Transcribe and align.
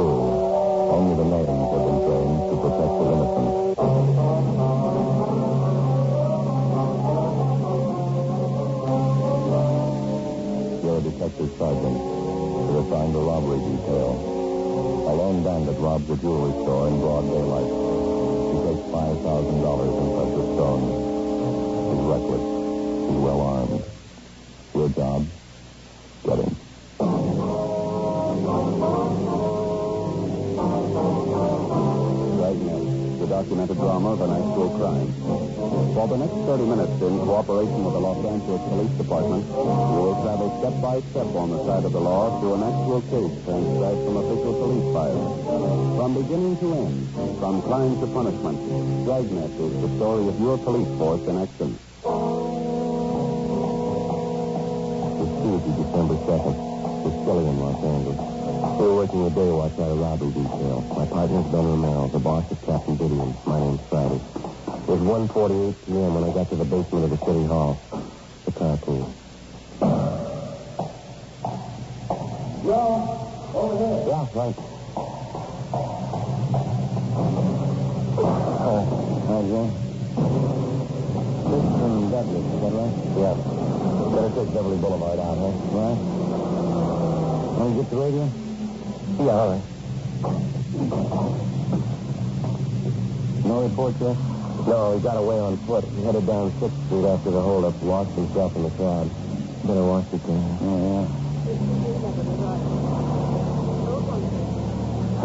true. 0.00 0.88
Only 0.96 1.14
the 1.20 1.26
names 1.28 1.68
have 1.72 1.84
been 1.86 2.00
changed 2.08 2.44
to 2.48 2.54
protect 2.64 2.92
the 2.96 3.06
innocent. 3.12 3.52
You're 10.82 10.98
a 10.98 11.04
detective 11.04 11.50
sergeant. 11.60 11.98
You're 12.00 12.80
assigned 12.80 13.14
a 13.14 13.22
robbery 13.28 13.60
detail. 13.60 14.10
A 15.04 15.12
lone 15.12 15.44
bandit 15.44 15.78
robs 15.78 16.08
a 16.08 16.16
jewelry 16.16 16.52
store 16.64 16.88
in 16.88 16.94
broad 17.00 17.24
daylight. 17.28 17.70
He 18.50 18.56
takes 18.66 18.84
$5,000 18.88 20.00
in 20.00 20.06
precious 20.16 20.48
stones. 20.56 20.90
He's 21.90 22.04
reckless. 22.08 22.44
He's 23.04 23.20
well 23.20 23.40
armed. 23.40 23.84
Your 24.74 24.88
job? 24.90 25.39
Police 38.58 38.90
Department, 38.98 39.46
you 39.46 40.00
will 40.02 40.18
travel 40.26 40.48
step 40.58 40.74
by 40.82 40.98
step 41.14 41.30
on 41.38 41.50
the 41.54 41.60
side 41.66 41.84
of 41.84 41.92
the 41.92 42.00
law 42.00 42.40
through 42.40 42.54
an 42.58 42.64
actual 42.66 42.98
case 43.06 43.34
transcribed 43.46 44.02
from 44.02 44.16
official 44.18 44.54
police 44.58 44.88
files. 44.90 45.30
From 45.94 46.10
beginning 46.18 46.58
to 46.58 46.68
end, 46.74 46.98
from 47.38 47.62
crime 47.62 47.94
to 48.00 48.06
punishment, 48.10 48.58
Dragnet 49.06 49.54
is 49.54 49.72
the 49.78 49.90
story 49.94 50.26
of 50.26 50.40
your 50.40 50.58
police 50.58 50.90
force 50.98 51.22
in 51.30 51.38
action. 51.38 51.78
It's 55.20 55.34
Tuesday, 55.46 55.74
December 55.78 56.16
2nd. 56.26 56.56
We're 57.06 57.16
still 57.22 57.40
in 57.46 57.56
Los 57.60 57.78
Angeles. 57.86 58.20
We 58.80 58.82
were 58.86 58.96
working 58.96 59.22
a 59.26 59.30
day 59.30 59.50
watch 59.54 59.78
at 59.78 59.90
a 59.90 59.94
robbery 59.94 60.32
detail. 60.34 60.82
My 60.96 61.06
partner's 61.06 61.46
Ben 61.54 61.64
Romero. 61.70 62.08
The 62.10 62.18
boss 62.18 62.50
is 62.50 62.58
Captain 62.66 62.98
Didion. 62.98 63.30
My 63.46 63.60
name's 63.60 63.84
Friday. 63.88 64.18
It 64.18 64.98
was 64.98 65.02
1.48 65.30 65.86
p.m. 65.86 66.14
when 66.18 66.24
I 66.24 66.34
got 66.34 66.50
to 66.50 66.56
the 66.56 66.64
basement 66.64 67.04
of 67.04 67.10
the 67.14 67.20
city 67.22 67.46
hall. 67.46 67.78
The 68.60 68.66
car 68.66 68.76
came. 68.84 69.08
Joe, 72.62 72.92
over 73.54 73.76
here. 73.80 73.98
Yeah, 74.06 74.28
right. 74.34 74.56
Uh, 78.60 78.84
hi. 79.24 79.40
This 81.48 81.64
from 81.80 81.94
Douglas, 82.10 82.44
is 82.44 82.60
that 82.60 82.72
right? 82.76 82.94
Yeah. 83.16 83.34
Better 84.12 84.30
take 84.36 84.52
Beverly 84.52 84.76
Boulevard 84.76 85.18
out, 85.20 85.38
huh? 85.40 85.56
Right. 85.72 85.98
Want 87.56 87.68
to 87.70 87.80
get 87.80 87.88
the 87.90 87.96
radio? 87.96 88.24
Yeah, 89.24 89.40
all 89.40 89.50
right. 89.52 89.64
No 93.46 93.54
report 93.62 93.94
yet? 94.00 94.16
No, 94.70 94.94
he 94.94 95.02
got 95.02 95.18
away 95.18 95.34
on 95.34 95.58
foot. 95.66 95.82
He 95.82 96.06
headed 96.06 96.30
down 96.30 96.54
6th 96.62 96.86
Street 96.86 97.02
after 97.02 97.34
the 97.34 97.42
holdup, 97.42 97.74
lost 97.82 98.14
himself 98.14 98.54
in 98.54 98.62
the 98.62 98.70
crowd. 98.78 99.10
Better 99.66 99.82
watch 99.82 100.06
it 100.14 100.22
there. 100.22 100.38
Oh, 100.62 100.78
yeah. 100.78 101.10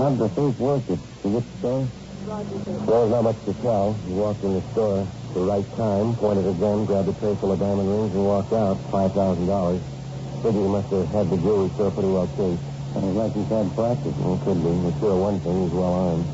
How'd 0.01 0.17
the 0.17 0.29
thief 0.33 0.57
work 0.57 0.89
it? 0.89 0.97
Did 0.97 1.29
you 1.29 1.37
get 1.37 1.45
the 1.45 1.57
story? 1.61 1.85
There 2.25 3.05
was 3.05 3.11
not 3.13 3.21
much 3.21 3.37
to 3.45 3.53
tell. 3.61 3.93
He 3.93 4.13
walked 4.17 4.41
in 4.41 4.53
the 4.57 4.65
store 4.73 5.05
at 5.05 5.33
the 5.37 5.45
right 5.45 5.69
time, 5.77 6.17
pointed 6.17 6.49
a 6.49 6.53
gun, 6.57 6.89
grabbed 6.89 7.09
a 7.09 7.13
tray 7.13 7.37
full 7.37 7.51
of 7.53 7.59
diamond 7.61 7.85
rings, 7.85 8.17
and 8.17 8.25
walked 8.25 8.49
out. 8.51 8.81
$5,000. 8.89 9.13
Figured 10.41 10.57
he 10.57 10.69
must 10.73 10.89
have 10.89 11.05
had 11.13 11.29
the 11.29 11.37
jewelry 11.37 11.69
store 11.77 11.91
pretty 11.93 12.09
well 12.09 12.25
cased. 12.33 12.65
Sounds 12.97 13.13
like 13.13 13.33
he's 13.37 13.45
had 13.53 13.69
practice. 13.77 14.17
Well, 14.17 14.41
could 14.41 14.57
be. 14.57 14.73
But 14.73 14.97
sure, 14.97 15.13
one 15.21 15.37
thing, 15.45 15.69
he's 15.69 15.71
well 15.77 15.93
armed. 15.93 16.25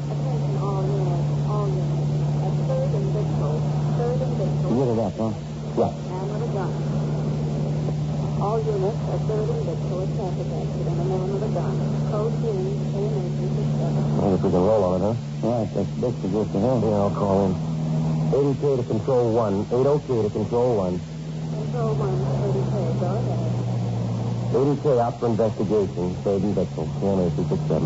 You 5.11 5.17
get 5.17 5.27
it 5.27 5.35
up, 5.35 5.35
huh? 5.35 5.35
Yeah. 5.77 5.91
All 8.41 8.57
units 8.57 8.97
are 9.05 9.19
third 9.27 9.49
and 9.53 9.63
Victor 9.69 9.95
with 10.01 10.11
traffic 10.17 10.49
accident. 10.49 10.97
A 10.97 11.05
man 11.05 11.29
with 11.29 11.43
a 11.43 11.51
gun. 11.53 11.77
Code 12.09 12.33
green, 12.41 12.79
KMA 12.89 13.23
367. 13.37 14.17
Well, 14.17 14.33
if 14.33 14.41
we 14.41 14.49
can 14.49 14.63
roll 14.65 14.83
on 14.83 14.97
it, 14.97 15.03
huh? 15.05 15.13
Right, 15.45 15.69
that's 15.75 15.93
big 16.01 16.15
to 16.21 16.27
go 16.27 16.41
to 16.45 16.57
him. 16.57 16.81
Yeah, 16.81 17.05
I'll 17.05 17.13
call 17.13 17.45
him. 17.45 17.53
80K 18.31 18.77
to 18.77 18.83
control 18.87 19.33
one. 19.33 19.65
80K 19.67 20.23
to 20.23 20.29
control 20.31 20.75
one. 20.79 20.97
Control 20.97 21.93
1, 21.93 22.17
30K. 22.41 22.75
Go 22.97 23.09
ahead. 23.21 23.51
80K 24.51 24.87
out 25.01 25.19
for 25.19 25.27
investigation. 25.27 26.17
And 26.25 26.55
Victor. 26.55 26.85
KMA 26.97 27.29
367. 27.35 27.83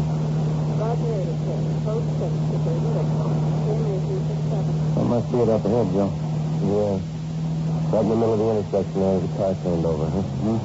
Roger 0.80 1.19
80K. 1.19 1.50
Code 1.84 2.07
6 2.16 2.22
to 2.22 2.56
and 2.56 2.80
Victor. 2.96 3.19
KMA 3.66 3.97
367. 4.07 4.96
That 4.96 5.03
must 5.03 5.28
be 5.31 5.38
it 5.44 5.50
up 5.50 5.66
ahead, 5.66 5.88
Joe. 5.92 6.13
Yeah. 6.63 7.14
Right 7.91 8.01
in 8.01 8.09
the 8.09 8.16
middle 8.16 8.34
of 8.34 8.40
the 8.40 8.50
intersection 8.59 9.00
there, 9.00 9.19
the 9.19 9.28
car 9.38 9.56
turned 9.63 9.85
over, 9.85 10.06
huh? 10.09 10.22
Hmm? 10.22 10.59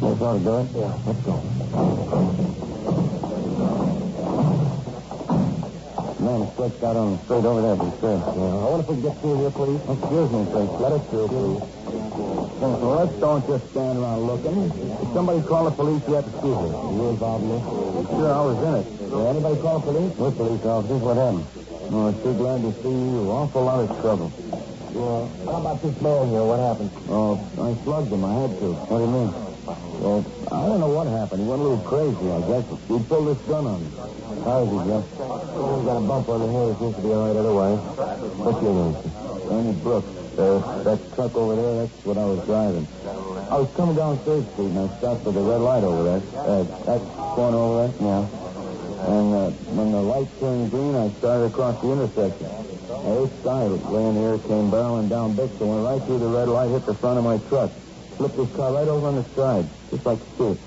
That's 0.00 0.20
ought 0.22 0.38
to 0.38 0.44
do 0.44 0.56
it? 0.56 0.66
Yeah, 0.80 0.96
let's 1.04 1.20
go. 1.26 1.34
Man 6.20 6.40
stretched 6.52 6.82
out 6.84 6.96
on 6.96 7.12
the 7.12 7.18
street 7.24 7.44
over 7.44 7.60
there, 7.60 7.76
be 7.76 7.90
sure. 8.00 8.16
Yeah. 8.16 8.24
I 8.24 8.70
wonder 8.70 8.80
if 8.80 8.88
we 8.88 8.94
can 8.96 9.02
get 9.02 9.20
through 9.20 9.36
here, 9.40 9.50
please. 9.50 9.80
Excuse 9.90 10.30
me, 10.30 10.40
please. 10.52 10.72
Let 10.80 10.92
us 10.92 11.04
through, 11.10 11.28
please. 11.28 11.62
Let's 12.60 13.14
don't 13.20 13.46
just 13.46 13.70
stand 13.70 13.98
around 13.98 14.20
looking. 14.26 14.70
If 14.70 15.08
somebody 15.12 15.42
call 15.42 15.64
the 15.64 15.70
police 15.72 16.02
you 16.06 16.14
have 16.14 16.24
yet, 16.24 16.34
excuse 16.34 16.60
me. 16.60 16.68
You 16.70 17.08
involved 17.08 17.44
in 17.44 17.50
this? 17.50 17.64
Sure, 18.08 18.32
I 18.32 18.40
was 18.40 18.58
in 18.62 18.74
it. 18.78 18.86
Did 19.10 19.26
anybody 19.26 19.56
call 19.60 19.78
the 19.80 19.92
police? 19.92 20.16
We're 20.16 20.30
police 20.32 20.64
officers. 20.64 21.00
What 21.00 21.16
happened? 21.16 21.46
Oh, 21.92 22.06
I'm 22.08 22.14
too 22.22 22.34
glad 22.36 22.60
to 22.62 22.72
see 22.82 22.88
you. 22.88 23.30
Awful 23.32 23.64
lot 23.64 23.80
of 23.80 24.00
trouble. 24.00 24.32
Yeah. 24.90 25.28
How 25.46 25.60
about 25.60 25.82
this 25.82 26.00
man 26.02 26.28
here? 26.28 26.42
What 26.42 26.58
happened? 26.58 26.90
Oh, 27.08 27.38
I 27.62 27.74
slugged 27.84 28.10
him. 28.10 28.24
I 28.24 28.34
had 28.42 28.50
to. 28.58 28.68
What 28.90 28.98
do 28.98 29.04
you 29.06 29.14
mean? 29.14 29.30
Well, 30.02 30.20
I 30.50 30.66
don't 30.66 30.80
know 30.80 30.90
what 30.90 31.06
happened. 31.06 31.42
He 31.42 31.46
went 31.46 31.62
a 31.62 31.64
little 31.64 31.84
crazy, 31.86 32.26
I 32.26 32.40
guess. 32.48 32.64
He 32.90 32.98
pulled 33.06 33.28
this 33.30 33.38
gun 33.46 33.66
on 33.70 33.78
me. 33.84 33.90
How 34.42 34.66
is 34.66 34.70
he, 34.72 34.78
Joe? 34.88 35.02
He's 35.06 35.84
got 35.86 35.96
a 36.00 36.04
bump 36.08 36.26
on 36.26 36.38
the 36.42 36.50
head. 36.50 36.66
He 36.72 36.76
seems 36.80 36.96
to 36.96 37.02
be 37.02 37.10
all 37.14 37.22
right 37.28 37.36
otherwise. 37.38 37.78
What's 38.34 38.60
your 38.64 38.74
name? 38.74 38.96
Ernie 39.50 39.78
Brooks. 39.78 40.10
Uh, 40.40 40.82
that 40.84 40.98
truck 41.14 41.36
over 41.36 41.54
there, 41.54 41.74
that's 41.84 42.04
what 42.06 42.16
I 42.16 42.24
was 42.24 42.40
driving. 42.46 42.86
I 43.50 43.56
was 43.60 43.68
coming 43.76 43.96
down 43.96 44.16
Third 44.24 44.48
Street, 44.54 44.72
and 44.72 44.78
I 44.78 44.88
stopped 44.96 45.26
at 45.26 45.34
the 45.34 45.42
red 45.42 45.60
light 45.60 45.84
over 45.84 46.02
there. 46.02 46.22
Uh, 46.32 46.64
that 46.86 47.00
corner 47.36 47.58
over 47.58 47.78
there? 47.84 47.92
Yeah. 48.00 48.24
And 49.10 49.34
uh, 49.34 49.50
when 49.76 49.92
the 49.92 50.00
light 50.00 50.28
turned 50.40 50.70
green, 50.70 50.94
I 50.94 51.10
started 51.18 51.52
across 51.52 51.76
the 51.82 51.92
intersection. 51.92 52.59
Now, 53.02 53.24
this 53.24 53.32
guy 53.42 53.64
laying 53.64 54.16
here 54.16 54.38
came 54.38 54.70
barreling 54.70 55.08
down 55.08 55.34
Bixel, 55.34 55.66
went 55.72 55.84
right 55.84 56.02
through 56.04 56.18
the 56.18 56.28
red 56.28 56.48
light, 56.48 56.68
hit 56.68 56.84
the 56.84 56.94
front 56.94 57.18
of 57.18 57.24
my 57.24 57.38
truck. 57.48 57.72
Flipped 58.16 58.36
his 58.36 58.50
car 58.54 58.74
right 58.74 58.88
over 58.88 59.08
on 59.08 59.16
the 59.16 59.24
side, 59.34 59.64
just 59.90 60.04
like 60.04 60.18
stick. 60.34 60.58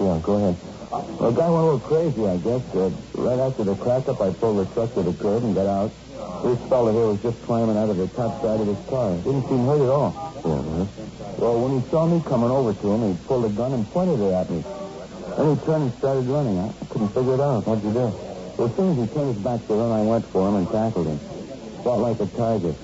Yeah, 0.00 0.18
go 0.18 0.34
ahead. 0.34 0.56
Well, 0.90 1.30
the 1.30 1.38
guy 1.38 1.48
went 1.48 1.62
a 1.62 1.66
little 1.70 1.86
crazy, 1.86 2.26
I 2.26 2.36
guess. 2.42 2.62
Uh, 2.74 2.90
right 3.14 3.38
after 3.38 3.62
the 3.62 3.76
crack 3.76 4.08
up, 4.08 4.20
I 4.20 4.32
pulled 4.32 4.58
the 4.58 4.66
truck 4.74 4.94
to 4.94 5.02
the 5.02 5.12
curb 5.14 5.44
and 5.44 5.54
got 5.54 5.66
out. 5.66 5.94
This 6.42 6.58
fella 6.68 6.92
here 6.92 7.06
was 7.06 7.22
just 7.22 7.40
climbing 7.46 7.76
out 7.78 7.88
of 7.88 7.96
the 7.96 8.08
top 8.08 8.42
side 8.42 8.60
of 8.60 8.66
his 8.66 8.82
car. 8.90 9.14
Didn't 9.22 9.46
seem 9.46 9.64
hurt 9.66 9.80
at 9.80 9.88
all. 9.88 10.10
Yeah, 10.42 10.62
huh? 10.66 10.86
Well, 11.38 11.60
when 11.62 11.80
he 11.80 11.88
saw 11.90 12.06
me 12.06 12.20
coming 12.26 12.50
over 12.50 12.74
to 12.74 12.86
him, 12.92 13.14
he 13.14 13.18
pulled 13.26 13.44
a 13.46 13.54
gun 13.54 13.72
and 13.72 13.86
pointed 13.90 14.18
it 14.18 14.32
at 14.34 14.50
me. 14.50 14.64
Then 15.38 15.54
he 15.54 15.64
turned 15.64 15.84
and 15.90 15.94
started 16.02 16.26
running. 16.26 16.58
I 16.58 16.72
couldn't 16.90 17.14
figure 17.14 17.34
it 17.34 17.40
out. 17.40 17.66
What'd 17.66 17.84
you 17.84 17.92
do? 17.92 18.10
Well, 18.58 18.68
as 18.68 18.74
soon 18.74 18.98
as 18.98 19.08
he 19.08 19.14
turned 19.14 19.34
his 19.34 19.42
back 19.44 19.66
to 19.68 19.74
run, 19.74 19.92
I 19.92 20.02
went 20.02 20.26
for 20.32 20.48
him 20.48 20.56
and 20.56 20.66
tackled 20.66 21.06
him. 21.06 21.35
Fought 21.82 21.98
like 21.98 22.20
a 22.20 22.26
tiger. 22.26 22.74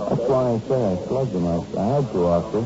That's 0.00 0.26
why 0.28 0.52
I 0.52 0.60
say 0.68 0.80
I 0.92 1.06
slugged 1.06 1.34
him. 1.34 1.46
I, 1.46 1.56
I 1.78 1.86
had 1.96 2.12
to, 2.12 2.26
officer. 2.26 2.64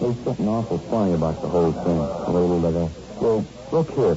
There's 0.00 0.24
something 0.24 0.48
awful 0.48 0.78
funny 0.78 1.14
about 1.14 1.40
the 1.40 1.48
whole 1.48 1.72
thing. 1.72 1.98
Mean 2.34 2.62
that? 2.62 2.76
Uh, 2.76 2.88
well, 3.20 3.46
look 3.72 3.90
here. 3.90 4.16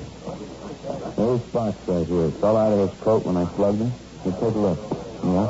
There's 1.16 1.42
spots 1.44 1.78
right 1.88 2.08
here. 2.08 2.32
Fell 2.32 2.58
out 2.58 2.74
of 2.74 2.90
his 2.90 3.00
coat 3.02 3.26
when 3.26 3.38
I 3.38 3.46
slugged 3.56 3.80
him. 3.80 3.92
You 4.26 4.32
take 4.32 4.42
a 4.42 4.60
look. 4.60 4.80
Yeah? 5.24 5.48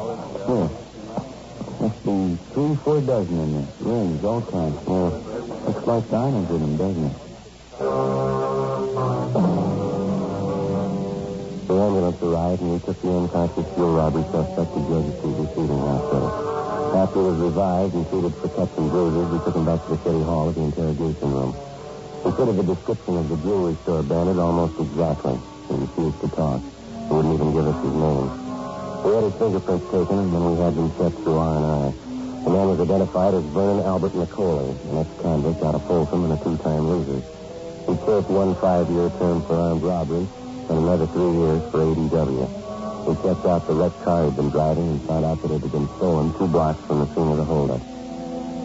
Here. 0.47 0.69
Must 1.79 2.03
be 2.03 2.37
three, 2.53 2.75
four 2.83 3.01
dozen 3.01 3.39
in 3.39 3.53
there. 3.53 3.67
Rings, 3.79 4.23
all 4.23 4.41
kinds. 4.41 4.75
Yeah. 4.87 5.09
Looks 5.65 5.87
like 5.87 6.09
diamonds 6.11 6.51
in 6.51 6.61
them, 6.61 6.77
doesn't 6.77 7.05
it? 7.05 8.18
Ambulance 12.09 12.21
arrived, 12.23 12.61
and 12.61 12.73
we 12.73 12.79
took 12.79 13.01
the 13.01 13.09
unconscious 13.09 13.67
fuel 13.75 13.93
robbery 13.93 14.23
suspect 14.31 14.73
to 14.73 14.79
Georgia 14.89 15.13
Street 15.17 15.37
Receiving 15.45 15.79
Hospital. 15.79 16.29
After 16.97 17.19
he 17.21 17.25
was 17.29 17.37
revived 17.37 17.93
and 17.93 18.09
treated 18.09 18.33
for 18.35 18.49
cuts 18.49 18.77
and 18.77 18.89
bruises, 18.89 19.29
we 19.29 19.37
took 19.45 19.55
him 19.55 19.65
back 19.65 19.81
to 19.85 19.89
the 19.93 20.01
city 20.03 20.23
hall 20.25 20.49
at 20.49 20.55
the 20.55 20.61
interrogation 20.61 21.29
room. 21.29 21.53
He 22.25 22.29
fitted 22.33 22.55
the 22.57 22.67
description 22.73 23.13
of 23.17 23.29
the 23.29 23.37
jewelry 23.37 23.77
store 23.83 24.03
bandit 24.03 24.39
almost 24.39 24.79
exactly. 24.79 25.37
He 25.69 25.73
refused 25.77 26.19
to 26.21 26.29
talk. 26.33 26.61
He 26.65 27.11
wouldn't 27.13 27.33
even 27.33 27.53
give 27.53 27.67
us 27.69 27.77
his 27.77 27.93
name. 27.93 28.27
We 29.05 29.09
had 29.13 29.23
his 29.29 29.35
fingerprints 29.37 29.85
taken, 29.93 30.17
and 30.17 30.33
then 30.33 30.43
we 30.49 30.55
had 30.57 30.73
them 30.75 30.89
checked 30.97 31.19
through 31.21 31.37
R&I. 31.37 31.93
The 32.43 32.49
man 32.49 32.67
was 32.73 32.79
identified 32.79 33.33
as 33.37 33.45
Vernon 33.53 33.85
Albert 33.85 34.13
Nicoli, 34.17 34.73
an 34.89 34.97
ex-convict 34.97 35.61
out 35.61 35.75
of 35.75 35.85
Folsom 35.85 36.25
and 36.25 36.33
a 36.33 36.39
two-time 36.41 36.89
loser. 36.89 37.21
He 37.85 37.93
served 38.05 38.29
one 38.29 38.55
five-year 38.55 39.09
term 39.21 39.45
for 39.45 39.55
armed 39.55 39.83
robbery 39.83 40.27
and 40.69 40.77
another 40.77 41.07
three 41.07 41.33
years 41.33 41.61
for 41.73 41.81
ADW. 41.81 42.45
We 43.09 43.15
checked 43.25 43.45
out 43.45 43.65
the 43.65 43.73
wrecked 43.73 44.01
car 44.05 44.25
he'd 44.25 44.35
been 44.37 44.49
driving 44.49 44.87
and 44.89 45.01
found 45.07 45.25
out 45.25 45.41
that 45.41 45.51
it 45.51 45.61
had 45.61 45.71
been 45.71 45.89
stolen 45.97 46.31
two 46.37 46.47
blocks 46.47 46.79
from 46.85 46.99
the 47.01 47.09
scene 47.15 47.29
of 47.29 47.37
the 47.37 47.45
holdup. 47.45 47.81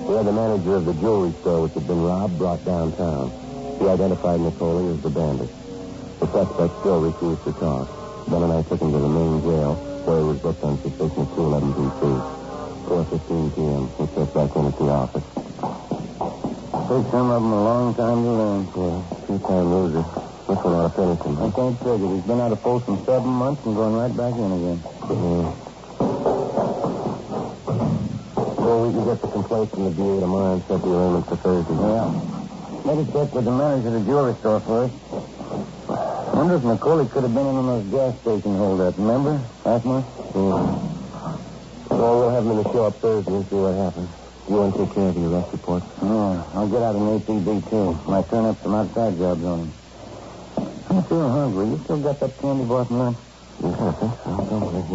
We 0.04 0.12
had 0.16 0.26
the 0.28 0.36
manager 0.36 0.76
of 0.76 0.84
the 0.84 0.92
jewelry 1.00 1.32
store 1.40 1.64
which 1.64 1.72
had 1.72 1.86
been 1.86 2.02
robbed 2.02 2.36
brought 2.36 2.64
downtown. 2.64 3.32
He 3.80 3.88
identified 3.88 4.40
Nicoli 4.40 4.92
as 4.92 5.00
the 5.00 5.08
bandit. 5.08 5.48
The 6.20 6.26
suspect 6.28 6.72
still 6.84 7.00
refused 7.00 7.44
to 7.48 7.52
talk. 7.56 7.88
Ben 8.28 8.42
and 8.42 8.52
I 8.52 8.62
took 8.68 8.80
him 8.80 8.92
to 8.92 9.00
the 9.00 9.08
main 9.08 9.40
jail, 9.42 9.74
where 10.04 10.18
he 10.20 10.24
was 10.24 10.38
booked 10.44 10.62
on 10.62 10.76
suspicion 10.84 11.24
of 11.24 11.28
211 11.32 11.72
PC. 11.72 12.00
4.15 12.84 13.54
p.m. 13.56 13.82
We 13.96 14.04
checked 14.12 14.34
back 14.36 14.52
in 14.56 14.64
at 14.68 14.76
the 14.76 14.88
office. 14.92 15.24
Takes 16.84 17.10
some 17.10 17.30
of 17.32 17.40
them 17.40 17.52
a 17.52 17.64
long 17.64 17.94
time 17.96 18.20
to 18.24 18.30
learn. 18.30 18.62
Yeah, 18.76 19.26
two-time 19.26 19.72
loser. 19.72 20.23
This 20.54 20.62
one 20.62 20.74
ought 20.78 20.86
to 20.86 20.94
finish 20.94 21.18
him. 21.26 21.34
I 21.42 21.50
can't 21.50 21.78
figure. 21.82 22.14
He's 22.14 22.22
been 22.30 22.38
out 22.38 22.52
of 22.54 22.62
Folsom 22.62 23.02
seven 23.04 23.26
months 23.26 23.66
and 23.66 23.74
going 23.74 23.90
right 23.98 24.14
back 24.14 24.38
in 24.38 24.50
again. 24.54 24.78
Yeah. 24.86 25.50
Well, 28.62 28.86
we 28.86 28.94
can 28.94 29.02
get 29.02 29.18
the 29.18 29.30
complaint 29.34 29.70
from 29.74 29.82
the 29.82 29.90
DA 29.98 30.20
tomorrow 30.22 30.54
and 30.54 30.62
set 30.70 30.78
the 30.78 30.94
arraignment 30.94 31.26
for 31.26 31.42
Thursday. 31.42 31.74
Yeah. 31.74 32.06
Better 32.86 33.02
check 33.10 33.34
with 33.34 33.44
the 33.44 33.50
manager 33.50 33.88
of 33.90 33.94
the 33.98 34.04
jewelry 34.06 34.34
store 34.38 34.62
first. 34.62 34.94
Wonder 36.38 36.54
if 36.54 36.62
Nicoli 36.62 37.10
could 37.10 37.26
have 37.26 37.34
been 37.34 37.46
in 37.50 37.56
on 37.58 37.66
those 37.66 37.90
gas 37.90 38.14
station 38.22 38.54
holdup. 38.54 38.94
Remember? 38.94 39.42
Last 39.66 39.84
month? 39.84 40.06
Yeah. 40.38 40.54
Well, 41.98 42.14
we'll 42.14 42.30
have 42.30 42.46
him 42.46 42.54
in 42.54 42.62
the 42.62 42.70
show 42.70 42.86
up 42.86 43.02
Thursday 43.02 43.42
and 43.42 43.42
see 43.50 43.58
what 43.58 43.74
happens. 43.74 44.06
You 44.46 44.54
want 44.54 44.70
to 44.78 44.86
take 44.86 44.94
care 44.94 45.10
of 45.10 45.18
your 45.18 45.34
arrest 45.34 45.50
report? 45.50 45.82
Yeah. 45.98 46.46
I'll 46.54 46.70
get 46.70 46.78
out 46.78 46.94
an 46.94 47.10
APB, 47.18 47.66
too. 47.66 47.98
Might 48.06 48.30
turn 48.30 48.46
up 48.46 48.62
some 48.62 48.74
outside 48.78 49.18
jobs 49.18 49.42
on 49.42 49.58
him. 49.58 49.74
I 50.94 51.02
feel 51.08 51.28
hungry. 51.28 51.66
You 51.66 51.80
still 51.84 51.98
got 51.98 52.20
that 52.20 52.38
candy 52.40 52.64
bar 52.66 52.86
from 52.86 52.98
lunch? 52.98 53.18
Yeah, 53.58 53.70
I 53.74 53.92
think 53.98 54.14
so. 54.22 54.30
I'll 54.30 54.46
go 54.46 54.58
with. 54.62 54.86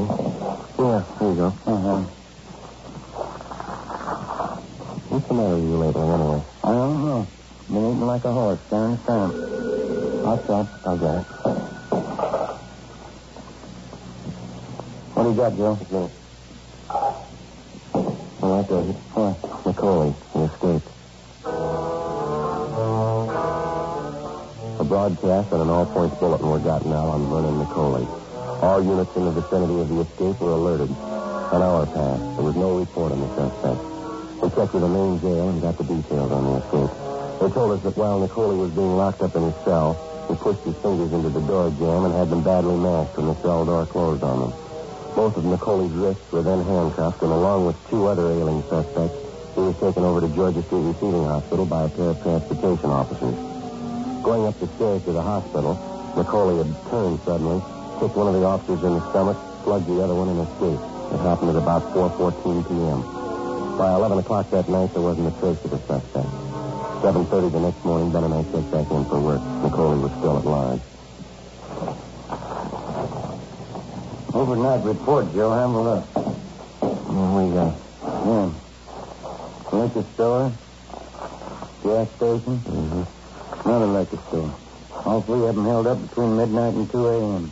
Yeah, 0.79 1.03
here 1.19 1.27
you 1.27 1.35
go. 1.35 1.47
Uh-huh. 1.67 1.99
What's 5.09 5.27
the 5.27 5.33
matter 5.33 5.57
with 5.59 5.67
you 5.67 5.75
lately, 5.75 6.07
anyway? 6.07 6.41
I 6.63 6.71
don't 6.71 7.03
know. 7.03 7.27
Been 7.67 7.83
eating 7.83 8.07
like 8.07 8.23
a 8.23 8.31
horse, 8.31 8.61
down 8.71 8.95
and 8.95 9.05
down. 9.05 9.29
I'll 10.25 10.39
stop. 10.45 10.67
I'll 10.87 10.97
get 11.03 11.15
it. 11.19 11.25
What 15.15 15.23
do 15.23 15.29
you 15.29 15.35
got, 15.35 15.57
Joe? 15.57 15.75
Well, 18.39 18.55
that 18.55 18.69
does 18.69 18.87
it. 18.87 18.95
What? 19.19 19.35
Nicoli, 19.67 20.15
he 20.31 20.39
escaped. 20.47 20.98
Broadcast 24.89 25.53
and 25.53 25.61
an 25.61 25.69
all-points 25.69 26.17
bulletin 26.17 26.49
were 26.49 26.57
gotten 26.57 26.91
out 26.91 27.13
on 27.13 27.29
Vernon 27.29 27.61
Nicoli. 27.61 28.09
All 28.65 28.81
units 28.81 29.15
in 29.15 29.23
the 29.23 29.31
vicinity 29.37 29.79
of 29.79 29.87
the 29.87 30.01
escape 30.01 30.41
were 30.41 30.57
alerted. 30.57 30.89
An 30.89 31.61
hour 31.61 31.85
passed. 31.85 32.25
There 32.35 32.49
was 32.49 32.57
no 32.57 32.79
report 32.81 33.13
on 33.13 33.21
the 33.21 33.29
suspect. 33.37 33.79
We 34.41 34.49
checked 34.49 34.73
with 34.73 34.81
the 34.81 34.89
main 34.89 35.21
jail 35.21 35.49
and 35.49 35.61
got 35.61 35.77
the 35.77 35.85
details 35.85 36.31
on 36.33 36.43
the 36.43 36.53
escape. 36.57 36.91
They 37.37 37.49
told 37.53 37.77
us 37.77 37.83
that 37.85 37.95
while 37.95 38.17
Nicoli 38.19 38.57
was 38.57 38.71
being 38.73 38.97
locked 38.97 39.21
up 39.21 39.35
in 39.37 39.43
his 39.45 39.55
cell, 39.61 39.93
he 40.27 40.33
pushed 40.35 40.65
his 40.65 40.75
fingers 40.81 41.13
into 41.13 41.29
the 41.29 41.45
door 41.45 41.69
jamb 41.69 42.09
and 42.09 42.13
had 42.13 42.33
them 42.33 42.41
badly 42.41 42.75
mashed 42.75 43.15
when 43.15 43.27
the 43.27 43.37
cell 43.45 43.65
door 43.65 43.85
closed 43.85 44.23
on 44.25 44.49
them. 44.49 44.53
Both 45.13 45.37
of 45.37 45.45
Nicoli's 45.45 45.93
wrists 45.93 46.31
were 46.33 46.41
then 46.41 46.65
handcuffed, 46.65 47.21
and 47.21 47.31
along 47.31 47.65
with 47.69 47.77
two 47.89 48.07
other 48.09 48.25
ailing 48.25 48.65
suspects, 48.65 49.17
he 49.53 49.61
was 49.61 49.77
taken 49.77 50.01
over 50.01 50.19
to 50.21 50.29
Georgia 50.33 50.63
Street 50.65 50.81
Receiving 50.81 51.25
Hospital 51.25 51.65
by 51.65 51.85
a 51.85 51.89
pair 51.89 52.09
of 52.09 52.21
transportation 52.21 52.89
officers. 52.89 53.48
Going 54.29 54.45
up 54.45 54.59
the 54.59 54.69
stairs 54.77 55.01
to 55.05 55.11
the 55.11 55.23
hospital, 55.23 55.73
Nicoli 56.13 56.61
had 56.61 56.69
turned 56.93 57.17
suddenly, 57.25 57.65
kicked 57.97 58.13
one 58.13 58.29
of 58.29 58.37
the 58.37 58.45
officers 58.45 58.77
in 58.85 58.93
the 58.93 59.01
stomach, 59.09 59.33
slugged 59.65 59.89
the 59.89 60.05
other 60.05 60.13
one, 60.13 60.29
and 60.29 60.45
escaped. 60.45 60.85
It 60.85 61.17
happened 61.25 61.49
at 61.49 61.57
about 61.57 61.81
4.14 61.97 62.61
p.m. 62.69 63.01
By 63.73 63.89
11 63.89 64.21
o'clock 64.21 64.53
that 64.53 64.69
night, 64.69 64.93
there 64.93 65.01
wasn't 65.01 65.33
a 65.33 65.35
trace 65.41 65.57
of 65.65 65.73
the 65.73 65.81
suspect. 65.81 66.29
7.30 67.01 67.25
the 67.49 67.57
next 67.57 67.81
morning, 67.81 68.13
Ben 68.13 68.21
and 68.21 68.37
I 68.37 68.45
checked 68.53 68.69
back 68.69 68.85
in 68.93 69.01
for 69.09 69.17
work. 69.17 69.41
Nicoli 69.65 69.97
was 69.97 70.13
still 70.21 70.37
at 70.37 70.45
large. 70.45 70.85
Overnight 74.29 74.85
report, 74.85 75.33
Joe. 75.33 75.57
Have 75.57 75.73
a 75.73 75.81
look. 75.81 76.05
What 76.85 77.33
we 77.33 77.49
got? 77.57 77.73
Yeah. 78.29 78.53
Liquor 79.73 80.05
store. 80.13 80.53
Gas 81.81 82.07
station. 82.13 82.61
Mm-hmm. 82.61 83.18
Another 83.69 83.85
liquor 83.85 84.17
store. 84.29 84.55
All 85.05 85.21
three 85.21 85.45
of 85.45 85.53
them 85.53 85.63
held 85.63 85.85
up 85.85 86.01
between 86.01 86.37
midnight 86.37 86.73
and 86.73 86.89
2 86.89 87.05
a.m. 87.05 87.51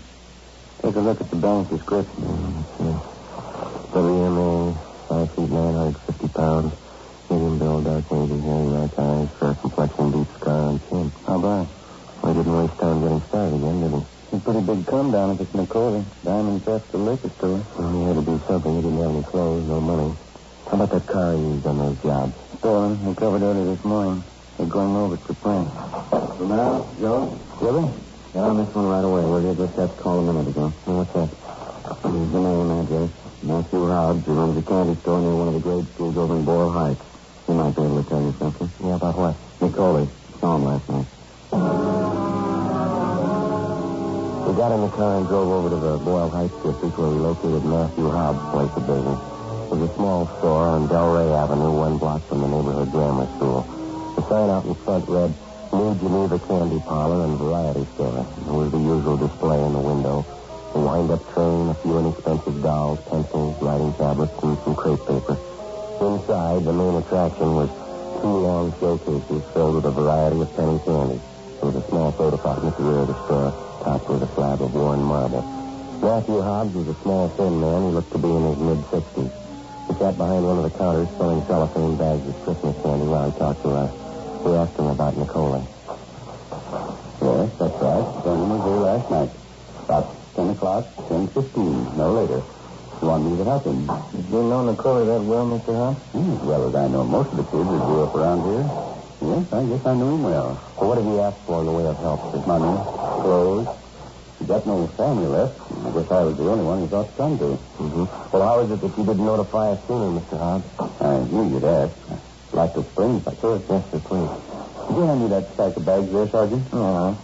Take 0.82 0.96
a 0.96 1.00
look 1.00 1.22
at 1.22 1.30
the 1.30 1.36
bank 1.36 1.70
description. 1.70 2.24
Mm-hmm. 2.26 2.98
WMA, 3.94 4.74
5 5.10 5.36
feet 5.36 5.50
9, 5.54 5.54
150 5.54 6.28
pounds. 6.34 6.74
Medium 7.30 7.60
build, 7.60 7.86
dark 7.86 8.10
hair, 8.10 8.26
dark 8.26 8.98
eyes, 8.98 9.30
fair 9.38 9.54
complexion, 9.62 10.10
deep 10.10 10.28
scar 10.42 10.58
on 10.58 10.82
chin. 10.90 11.12
How 11.28 11.38
about? 11.38 11.68
Well, 12.24 12.34
he 12.34 12.40
didn't 12.42 12.58
waste 12.66 12.80
time 12.82 12.98
getting 12.98 13.22
started 13.30 13.54
again, 13.54 13.78
did 13.78 13.94
he? 13.94 14.02
A 14.34 14.40
pretty 14.42 14.62
big 14.66 14.88
come 14.88 15.12
down 15.12 15.38
if 15.38 15.42
it's 15.42 15.54
Nicoli. 15.54 16.02
Diamond 16.26 16.66
theft 16.66 16.92
the 16.92 16.98
liquor 16.98 17.30
store. 17.38 17.62
Well, 17.78 17.94
he 17.94 18.02
had 18.10 18.18
to 18.18 18.26
do 18.26 18.42
something. 18.50 18.74
He 18.74 18.82
didn't 18.82 18.98
have 19.06 19.14
any 19.14 19.22
clothes, 19.22 19.70
no 19.70 19.80
money. 19.82 20.18
How 20.66 20.82
about 20.82 20.90
that 20.98 21.06
car 21.06 21.38
he 21.38 21.46
used 21.46 21.68
on 21.68 21.78
those 21.78 22.02
jobs? 22.02 22.34
Stolen. 22.58 23.06
Recovered 23.06 23.44
early 23.44 23.76
this 23.76 23.86
morning. 23.86 24.24
They're 24.58 24.66
going 24.66 24.96
over 24.96 25.18
to 25.18 25.24
for 25.24 25.34
print. 25.36 25.70
So 25.70 26.48
now, 26.50 26.90
Joe? 27.00 27.38
Really? 27.62 27.94
Get 28.34 28.42
on 28.42 28.58
this 28.58 28.74
one 28.74 28.90
right 28.90 29.06
away. 29.06 29.22
We 29.22 29.46
did 29.46 29.58
just 29.58 29.78
have 29.78 29.96
to 29.96 30.02
call 30.02 30.18
a 30.18 30.34
minute 30.34 30.50
ago. 30.50 30.74
Well, 30.86 31.06
what's 31.06 31.14
that? 31.14 31.30
Here's 32.02 32.32
the 32.34 32.42
name 32.42 32.72
address. 32.74 33.14
Matthew 33.46 33.86
Hobbs. 33.86 34.26
He 34.26 34.32
runs 34.34 34.58
a 34.58 34.66
candy 34.66 35.00
store 35.02 35.22
near 35.22 35.36
one 35.38 35.48
of 35.50 35.54
the 35.54 35.62
grade 35.62 35.86
schools 35.94 36.18
over 36.18 36.36
in 36.36 36.44
Boyle 36.44 36.74
Heights. 36.74 37.06
He 37.46 37.54
might 37.54 37.76
be 37.78 37.86
able 37.86 38.02
to 38.02 38.10
tell 38.10 38.22
you 38.22 38.34
something. 38.42 38.70
Yeah, 38.82 38.98
about 38.98 39.14
what? 39.14 39.36
Nicoli. 39.62 40.10
Saw 40.42 40.56
him 40.58 40.64
last 40.66 40.90
night. 40.90 41.08
We 44.42 44.52
got 44.58 44.74
in 44.74 44.82
the 44.82 44.90
car 44.90 45.22
and 45.22 45.28
drove 45.30 45.50
over 45.54 45.70
to 45.70 45.78
the 45.78 45.98
Boyle 46.02 46.34
Heights 46.34 46.58
district 46.66 46.98
where 46.98 47.14
we 47.14 47.22
located 47.22 47.62
Matthew 47.62 48.10
Hobbs' 48.10 48.42
place 48.50 48.74
of 48.74 48.84
business. 48.90 49.22
It 49.22 49.78
was 49.78 49.86
a 49.86 49.94
small 49.94 50.26
store 50.42 50.66
on 50.74 50.90
Delray 50.90 51.30
Avenue, 51.30 51.78
one 51.78 51.98
block 52.02 52.26
from 52.26 52.42
the 52.42 52.50
neighborhood 52.50 52.90
grammar 52.90 53.30
school. 53.38 53.77
Sign 54.28 54.50
out 54.50 54.66
in 54.66 54.76
front 54.84 55.08
read, 55.08 55.34
New 55.72 55.96
Geneva 56.04 56.38
Candy 56.52 56.84
Parlor 56.84 57.24
and 57.32 57.38
Variety 57.40 57.88
Store. 57.96 58.28
There 58.44 58.60
was 58.60 58.72
the 58.76 58.78
usual 58.78 59.16
display 59.16 59.56
in 59.56 59.72
the 59.72 59.80
window. 59.80 60.28
A 60.76 60.80
wind-up 60.84 61.24
train, 61.32 61.70
a 61.72 61.76
few 61.80 61.98
inexpensive 61.98 62.62
dolls, 62.62 63.00
pencils, 63.08 63.56
writing 63.64 63.94
tablets, 63.96 64.36
and 64.44 64.60
some 64.68 64.76
crepe 64.76 65.00
paper. 65.08 65.40
Inside, 66.04 66.68
the 66.68 66.76
main 66.76 67.00
attraction 67.00 67.56
was 67.56 67.72
two 68.20 68.36
long 68.44 68.76
showcases 68.84 69.48
filled 69.56 69.76
with 69.80 69.86
a 69.86 69.92
variety 69.96 70.42
of 70.44 70.52
penny 70.60 70.80
candy. 70.84 71.24
There 71.64 71.72
was 71.72 71.80
a 71.80 71.88
small 71.88 72.12
fountain 72.12 72.68
at 72.68 72.76
the 72.76 72.84
rear 72.84 73.00
of 73.00 73.08
the 73.08 73.26
store, 73.32 73.56
topped 73.80 74.10
with 74.10 74.24
a 74.24 74.30
slab 74.36 74.62
of 74.62 74.76
worn 74.76 75.08
marble. 75.08 75.48
Matthew 76.04 76.42
Hobbs 76.42 76.76
was 76.76 76.88
a 76.90 77.00
small, 77.00 77.30
thin 77.40 77.62
man. 77.62 77.80
He 77.80 77.90
looked 77.96 78.12
to 78.12 78.20
be 78.20 78.28
in 78.28 78.44
his 78.44 78.60
mid-sixties. 78.60 79.32
He 79.88 79.94
sat 79.96 80.20
behind 80.20 80.44
one 80.44 80.60
of 80.60 80.68
the 80.68 80.76
counters 80.78 81.08
selling 81.16 81.48
cellophane 81.48 81.96
bags 81.96 82.28
of 82.28 82.36
Christmas 82.44 82.76
candy 82.84 83.08
while 83.08 83.32
he 83.32 83.40
talked 83.40 83.64
to 83.64 83.70
us. 83.72 84.07
We 84.44 84.54
asked 84.54 84.78
him 84.78 84.88
about 84.88 85.16
Nicoli. 85.16 85.66
Yes, 87.22 87.50
that's 87.60 87.78
right. 87.82 88.06
Vernon 88.24 88.50
was 88.50 88.64
here 88.68 88.82
last 88.86 89.10
night. 89.12 89.32
About 89.84 90.36
10 90.36 90.50
o'clock, 90.52 90.86
10.15, 91.10 91.98
no 91.98 92.12
later. 92.14 92.42
You 93.02 93.08
want 93.08 93.26
me 93.26 93.38
to 93.38 93.44
help 93.44 93.66
him? 93.66 93.86
Did 93.86 94.26
you 94.30 94.44
know 94.44 94.62
Nicoli 94.66 95.06
that 95.06 95.22
well, 95.24 95.46
Mr. 95.46 95.74
Hobbs? 95.74 96.00
Hmm, 96.14 96.34
as 96.34 96.42
well 96.42 96.70
as 96.70 96.76
I 96.76 96.88
know 96.88 97.04
most 97.04 97.32
of 97.32 97.38
the 97.38 97.44
kids 97.44 97.70
that 97.70 97.82
grew 97.86 98.04
up 98.04 98.16
around 98.16 98.42
here. 98.46 98.66
Yes, 99.22 99.46
I 99.52 99.66
guess 99.66 99.86
I 99.86 99.94
knew 99.96 100.14
him 100.14 100.24
well. 100.24 100.62
Well, 100.78 100.90
what 100.90 100.96
did 101.02 101.06
he 101.10 101.20
ask 101.20 101.38
for 101.46 101.62
in 101.62 101.66
the 101.66 101.72
way 101.74 101.86
of 101.86 101.98
help? 101.98 102.34
His 102.34 102.46
money, 102.46 102.74
clothes. 103.22 103.68
He 104.40 104.46
got 104.46 104.68
no 104.68 104.86
family 104.94 105.28
left. 105.28 105.58
I 105.62 105.90
guess 105.98 106.12
I 106.12 106.22
was 106.24 106.38
the 106.38 106.46
only 106.46 106.64
one 106.64 106.82
he 106.82 106.88
thought 106.88 107.10
to 107.10 107.18
come 107.18 107.38
to. 107.40 107.58
Mm-hmm. 107.82 108.06
Well, 108.32 108.44
how 108.46 108.60
is 108.62 108.70
it 108.70 108.82
that 108.82 108.94
you 108.98 109.04
didn't 109.06 109.26
notify 109.26 109.74
us 109.74 109.82
sooner, 109.88 110.14
Mr. 110.14 110.38
Hobbs? 110.38 110.70
I 111.02 111.26
knew 111.26 111.50
you'd 111.54 111.66
ask. 111.66 111.98
Like 112.54 112.74
to 112.74 112.80
explain 112.82 113.18
if 113.18 113.28
I 113.28 113.36
could. 113.36 113.62
Yes, 113.70 113.84
sir, 113.92 114.00
please. 114.00 114.30
Did 114.88 114.96
you 114.98 115.04
hand 115.04 115.22
me 115.22 115.28
that 115.30 115.54
stack 115.54 115.76
of 115.76 115.86
bags 115.86 116.12
there, 116.12 116.28
Sergeant? 116.30 116.74
No. 116.74 117.18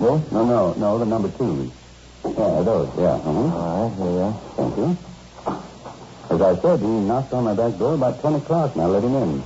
Yes? 0.00 0.20
No, 0.32 0.44
no, 0.44 0.74
no, 0.74 0.98
the 0.98 1.06
number 1.06 1.30
two. 1.36 1.72
Yeah, 2.24 2.62
those, 2.62 2.88
yeah. 2.98 3.16
Uh-huh. 3.16 3.56
All 3.56 3.88
right, 3.88 3.96
here 3.96 4.12
you 4.12 4.20
are. 4.20 4.34
Thank 4.56 4.76
you. 4.76 4.98
As 6.30 6.40
I 6.40 6.62
said, 6.62 6.80
he 6.80 6.86
knocked 6.86 7.32
on 7.32 7.44
my 7.44 7.54
back 7.54 7.76
door 7.78 7.94
about 7.94 8.22
10 8.22 8.34
o'clock, 8.34 8.74
and 8.74 8.82
I 8.82 8.86
let 8.86 9.02
him 9.02 9.14
in. 9.16 9.42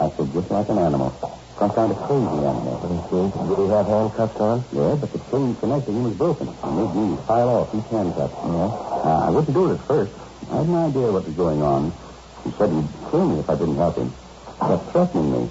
Acted 0.00 0.32
just 0.32 0.50
like 0.50 0.68
an 0.68 0.78
animal. 0.78 1.10
Some 1.58 1.70
kind 1.72 1.92
of 1.92 1.98
crazy 2.06 2.40
animal. 2.44 2.80
Did 3.10 3.58
he 3.58 3.68
have 3.68 3.86
handcuffs 3.86 4.40
on? 4.40 4.64
Yeah, 4.72 4.94
but 4.96 5.12
the 5.12 5.18
chain 5.30 5.56
connecting 5.56 5.96
him 5.96 6.04
was 6.04 6.14
broken. 6.14 6.46
He 6.46 6.70
made 6.70 6.94
me 6.94 7.18
file 7.26 7.48
off 7.50 7.74
each 7.74 7.90
handcuff. 7.90 8.30
Yeah? 8.32 8.68
Uh, 8.72 9.26
I 9.26 9.30
wouldn't 9.30 9.52
do 9.52 9.70
it 9.72 9.80
at 9.80 9.86
first. 9.86 10.12
I 10.48 10.56
had 10.58 10.68
no 10.68 10.88
idea 10.88 11.10
what 11.12 11.26
was 11.26 11.34
going 11.36 11.60
on. 11.62 11.92
He 12.44 12.50
said 12.58 12.70
he'd 12.70 12.88
kill 13.10 13.28
me 13.28 13.38
if 13.40 13.48
I 13.50 13.54
didn't 13.54 13.76
help 13.76 13.96
him. 13.96 14.10
He 14.10 14.66
Kept 14.66 14.92
threatening 14.92 15.32
me. 15.32 15.50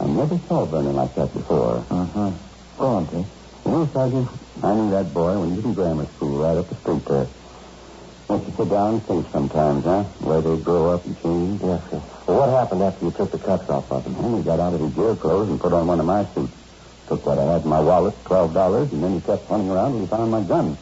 I 0.00 0.06
never 0.06 0.38
saw 0.48 0.64
Vernon 0.66 0.94
like 0.94 1.14
that 1.16 1.32
before. 1.34 1.84
Uh-huh. 1.90 2.30
Go 2.78 2.84
on, 2.86 3.06
Pete. 3.08 3.26
Well, 3.64 3.90
Sergeant, 3.92 4.28
I 4.62 4.74
knew 4.74 4.90
that 4.90 5.12
boy 5.12 5.38
when 5.38 5.50
he 5.50 5.56
was 5.56 5.64
in 5.64 5.74
grammar 5.74 6.06
school 6.16 6.38
right 6.38 6.56
up 6.56 6.68
the 6.68 6.76
street 6.80 7.04
there. 7.08 7.28
Wants 8.28 8.46
to 8.46 8.56
sit 8.56 8.68
down 8.68 8.94
and 8.94 9.06
think 9.06 9.26
sometimes, 9.32 9.84
huh? 9.84 10.04
Where 10.20 10.40
they 10.40 10.56
grow 10.62 10.94
up 10.94 11.04
and 11.06 11.16
change. 11.22 11.60
Yes, 11.62 11.82
sir. 11.90 12.02
Well, 12.28 12.38
what 12.38 12.50
happened 12.50 12.82
after 12.82 13.04
you 13.06 13.10
took 13.10 13.32
the 13.32 13.38
cuffs 13.38 13.68
off 13.68 13.90
of 13.90 14.04
him? 14.06 14.16
And 14.16 14.36
he 14.38 14.42
got 14.44 14.60
out 14.60 14.74
of 14.74 14.80
his 14.80 14.92
jail 14.94 15.16
clothes 15.16 15.48
and 15.48 15.60
put 15.60 15.72
on 15.72 15.86
one 15.86 15.98
of 15.98 16.06
my 16.06 16.28
suits. 16.34 16.52
Took 17.08 17.24
what 17.24 17.38
I 17.38 17.44
had 17.44 17.62
in 17.62 17.68
my 17.68 17.80
wallet, 17.80 18.14
twelve 18.26 18.52
dollars, 18.52 18.92
and 18.92 19.02
then 19.02 19.14
he 19.14 19.20
kept 19.20 19.50
running 19.50 19.70
around 19.70 19.92
till 19.92 20.00
he 20.02 20.06
found 20.08 20.30
my 20.30 20.42
gun. 20.42 20.76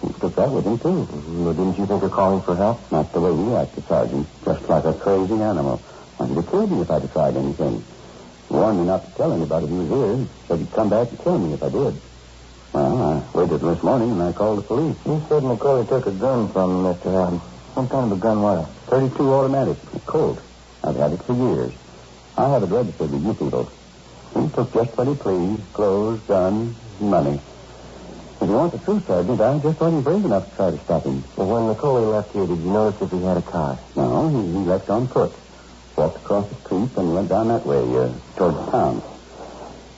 He 0.00 0.08
took 0.20 0.34
that 0.36 0.50
with 0.50 0.64
him, 0.64 0.78
too. 0.78 1.08
Well, 1.44 1.52
didn't 1.52 1.78
you 1.78 1.86
think 1.86 2.02
of 2.02 2.10
calling 2.10 2.42
for 2.42 2.56
help? 2.56 2.90
Not 2.90 3.12
the 3.12 3.20
way 3.20 3.36
he 3.36 3.54
acted, 3.54 3.86
Sergeant. 3.86 4.26
Just 4.44 4.68
like 4.68 4.84
a 4.84 4.94
crazy 4.94 5.34
animal. 5.34 5.82
Wanted 6.18 6.36
to 6.36 6.50
kill 6.50 6.66
me 6.66 6.80
if 6.80 6.90
I'd 6.90 7.10
tried 7.12 7.36
anything. 7.36 7.84
Warned 8.48 8.80
me 8.80 8.86
not 8.86 9.04
to 9.04 9.10
tell 9.16 9.32
anybody 9.32 9.66
he 9.66 9.72
was 9.74 9.88
here. 9.88 10.28
Said 10.48 10.58
he'd 10.58 10.72
come 10.72 10.88
back 10.90 11.08
and 11.08 11.22
kill 11.22 11.38
me 11.38 11.54
if 11.54 11.62
I 11.62 11.68
did. 11.68 12.00
Well, 12.72 13.02
I 13.02 13.36
waited 13.36 13.60
this 13.60 13.82
morning 13.82 14.10
and 14.12 14.22
I 14.22 14.32
called 14.32 14.58
the 14.58 14.62
police. 14.62 14.96
You 15.06 15.24
said 15.28 15.42
Nicoli 15.42 15.88
took 15.88 16.06
a 16.06 16.12
gun 16.12 16.52
from 16.52 16.84
him, 16.84 16.94
Mr. 16.94 17.12
Howden. 17.12 17.38
What 17.38 17.90
kind 17.90 18.12
of 18.12 18.18
a 18.18 18.20
gun 18.20 18.42
was 18.42 18.66
it? 18.66 18.90
32 18.90 19.32
automatic. 19.32 19.76
Colt. 20.06 20.40
I've 20.82 20.96
had 20.96 21.12
it 21.12 21.22
for 21.24 21.34
years. 21.34 21.72
I 22.36 22.48
have 22.48 22.62
it 22.62 22.70
registered 22.70 23.10
with 23.10 23.22
you 23.22 23.34
people. 23.34 23.72
He 24.34 24.48
took 24.54 24.72
just 24.72 24.96
what 24.96 25.08
he 25.08 25.14
pleased. 25.14 25.72
Clothes, 25.72 26.20
guns, 26.26 26.76
money. 27.00 27.40
If 28.40 28.48
you 28.48 28.54
want 28.54 28.72
the 28.72 28.78
truth, 28.78 29.06
Sergeant, 29.06 29.38
I 29.38 29.58
just 29.58 29.78
wasn't 29.78 30.02
brave 30.02 30.24
enough 30.24 30.48
to 30.48 30.56
try 30.56 30.70
to 30.70 30.78
stop 30.78 31.04
him. 31.04 31.22
Well, 31.36 31.46
when 31.46 31.74
Nicoli 31.74 32.10
left 32.10 32.32
here, 32.32 32.46
did 32.46 32.58
you 32.58 32.70
notice 32.72 33.02
if 33.02 33.10
he 33.10 33.22
had 33.22 33.36
a 33.36 33.42
car? 33.42 33.78
No, 33.96 34.28
he, 34.28 34.40
he 34.40 34.64
left 34.64 34.88
on 34.88 35.08
foot. 35.08 35.32
Walked 35.96 36.16
across 36.16 36.48
the 36.48 36.54
street 36.64 36.88
and 36.96 37.14
went 37.14 37.28
down 37.28 37.48
that 37.48 37.66
way, 37.66 37.80
uh, 37.80 38.10
towards 38.36 38.56
town. 38.70 39.02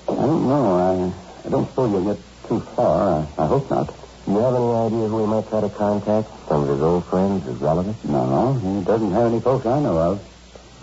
I 0.09 0.27
don't 0.27 0.49
know. 0.49 0.75
I, 0.75 1.47
I 1.47 1.51
don't 1.51 1.69
suppose 1.69 1.93
you'll 1.93 2.15
get 2.15 2.23
too 2.49 2.61
far. 2.75 3.27
I, 3.39 3.43
I 3.43 3.47
hope 3.47 3.71
not. 3.71 3.87
Do 4.27 4.33
you 4.33 4.39
have 4.39 4.55
any 4.55 4.73
idea 4.73 5.09
who 5.09 5.21
he 5.21 5.27
might 5.27 5.49
try 5.49 5.61
to 5.61 5.69
contact? 5.69 6.29
Some 6.49 6.63
of 6.63 6.69
his 6.69 6.83
old 6.83 7.05
friends, 7.07 7.47
his 7.47 7.59
relatives? 7.59 8.05
No, 8.05 8.27
no. 8.27 8.55
He 8.59 8.85
doesn't 8.85 9.13
have 9.13 9.33
any 9.33 9.41
folks 9.41 9.67
I 9.67 9.79
know 9.79 9.99
of. 9.99 10.29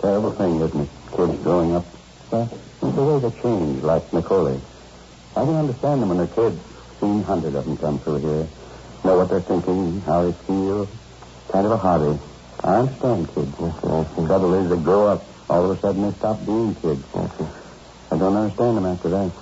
Terrible 0.00 0.32
thing, 0.32 0.60
isn't 0.60 0.80
it? 0.80 0.88
Kids 1.14 1.42
growing 1.42 1.74
up. 1.74 1.84
The 2.30 2.48
way 2.80 3.18
they 3.20 3.42
change, 3.42 3.82
like 3.82 4.10
Nicoli. 4.12 4.60
I 5.36 5.44
can 5.44 5.54
understand 5.54 6.00
them 6.00 6.08
when 6.08 6.18
they're 6.18 6.26
kids. 6.26 6.58
Seen 7.00 7.22
hundred 7.22 7.54
of 7.54 7.64
them 7.64 7.76
come 7.78 7.98
through 7.98 8.18
here. 8.18 8.46
Know 9.04 9.16
what 9.16 9.30
they're 9.30 9.40
thinking, 9.40 10.02
how 10.02 10.24
they 10.24 10.32
feel. 10.32 10.86
Kind 11.50 11.64
of 11.64 11.72
a 11.72 11.76
hobby. 11.78 12.18
I 12.62 12.76
understand 12.76 13.26
kids. 13.34 13.56
The 13.56 14.26
trouble 14.26 14.52
is 14.54 14.68
they 14.68 14.76
grow 14.76 15.06
up. 15.08 15.24
All 15.48 15.64
of 15.64 15.78
a 15.78 15.80
sudden 15.80 16.02
they 16.02 16.12
stop 16.12 16.44
being 16.44 16.74
kids. 16.74 17.02
I 17.14 18.18
don't 18.18 18.36
understand 18.36 18.76
them 18.76 18.84
after 18.84 19.08
that. 19.08 19.32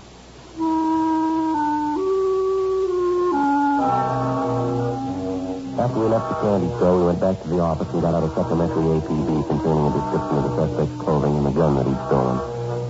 After 5.79 5.99
we 5.99 6.07
left 6.07 6.29
the 6.29 6.35
candy 6.43 6.69
store, 6.77 6.99
we 6.99 7.05
went 7.07 7.21
back 7.21 7.43
to 7.43 7.49
the 7.49 7.59
office 7.59 7.89
and 7.93 8.03
got 8.03 8.15
out 8.15 8.23
a 8.23 8.35
supplementary 8.35 9.03
APB 9.03 9.47
containing 9.49 9.87
a 9.87 9.93
description 9.99 10.37
of 10.39 10.45
the 10.45 10.55
suspect's 10.63 11.03
clothing 11.03 11.37
and 11.37 11.47
the 11.47 11.51
gun 11.51 11.75
that 11.75 11.87
he'd 11.87 12.07
stolen. 12.07 12.39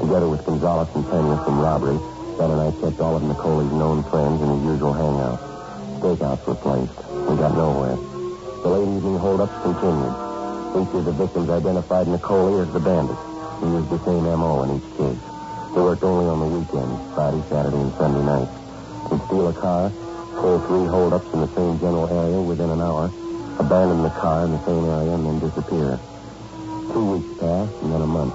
Together 0.01 0.29
with 0.29 0.45
Gonzalez 0.45 0.89
and 0.95 1.05
Pena 1.09 1.43
from 1.45 1.59
robbery, 1.61 1.99
Ben 2.39 2.55
and 2.55 2.61
I 2.63 2.71
checked 2.79 3.01
all 3.01 3.17
of 3.19 3.23
Nicoli's 3.27 3.75
known 3.75 4.07
friends 4.15 4.39
in 4.39 4.47
his 4.47 4.63
usual 4.71 4.95
hangout. 4.95 5.43
Stakeouts 5.99 6.47
were 6.47 6.55
placed. 6.55 6.95
We 7.27 7.35
got 7.35 7.59
nowhere. 7.59 7.99
The 8.63 8.69
late 8.79 8.87
evening 8.87 9.19
holdups 9.19 9.59
continued. 9.67 10.15
Each 10.79 10.95
of 10.95 11.03
the 11.03 11.15
victims 11.19 11.51
identified 11.51 12.07
Nicoli 12.07 12.63
as 12.63 12.71
the 12.71 12.79
bandit. 12.79 13.19
He 13.59 13.67
used 13.67 13.91
the 13.91 13.99
same 14.07 14.23
M.O. 14.23 14.63
in 14.63 14.79
each 14.79 14.91
case. 14.95 15.23
He 15.75 15.81
worked 15.83 16.07
only 16.07 16.31
on 16.31 16.39
the 16.39 16.47
weekends, 16.47 16.95
Friday, 17.19 17.43
Saturday, 17.51 17.83
and 17.83 17.93
Sunday 17.99 18.23
nights. 18.23 18.55
He'd 19.11 19.23
steal 19.27 19.49
a 19.51 19.57
car, 19.59 19.91
pull 20.39 20.63
three 20.71 20.87
holdups 20.87 21.27
in 21.35 21.41
the 21.43 21.51
same 21.59 21.83
general 21.83 22.07
area 22.07 22.39
within 22.39 22.71
an 22.71 22.79
hour, 22.79 23.11
abandon 23.59 24.07
the 24.07 24.15
car 24.15 24.47
in 24.47 24.55
the 24.55 24.63
same 24.63 24.87
area, 24.87 25.11
and 25.11 25.27
then 25.27 25.43
disappear. 25.43 25.99
Two 26.95 27.19
weeks 27.19 27.35
passed, 27.43 27.75
and 27.83 27.91
then 27.91 28.03
a 28.03 28.07
month. 28.07 28.35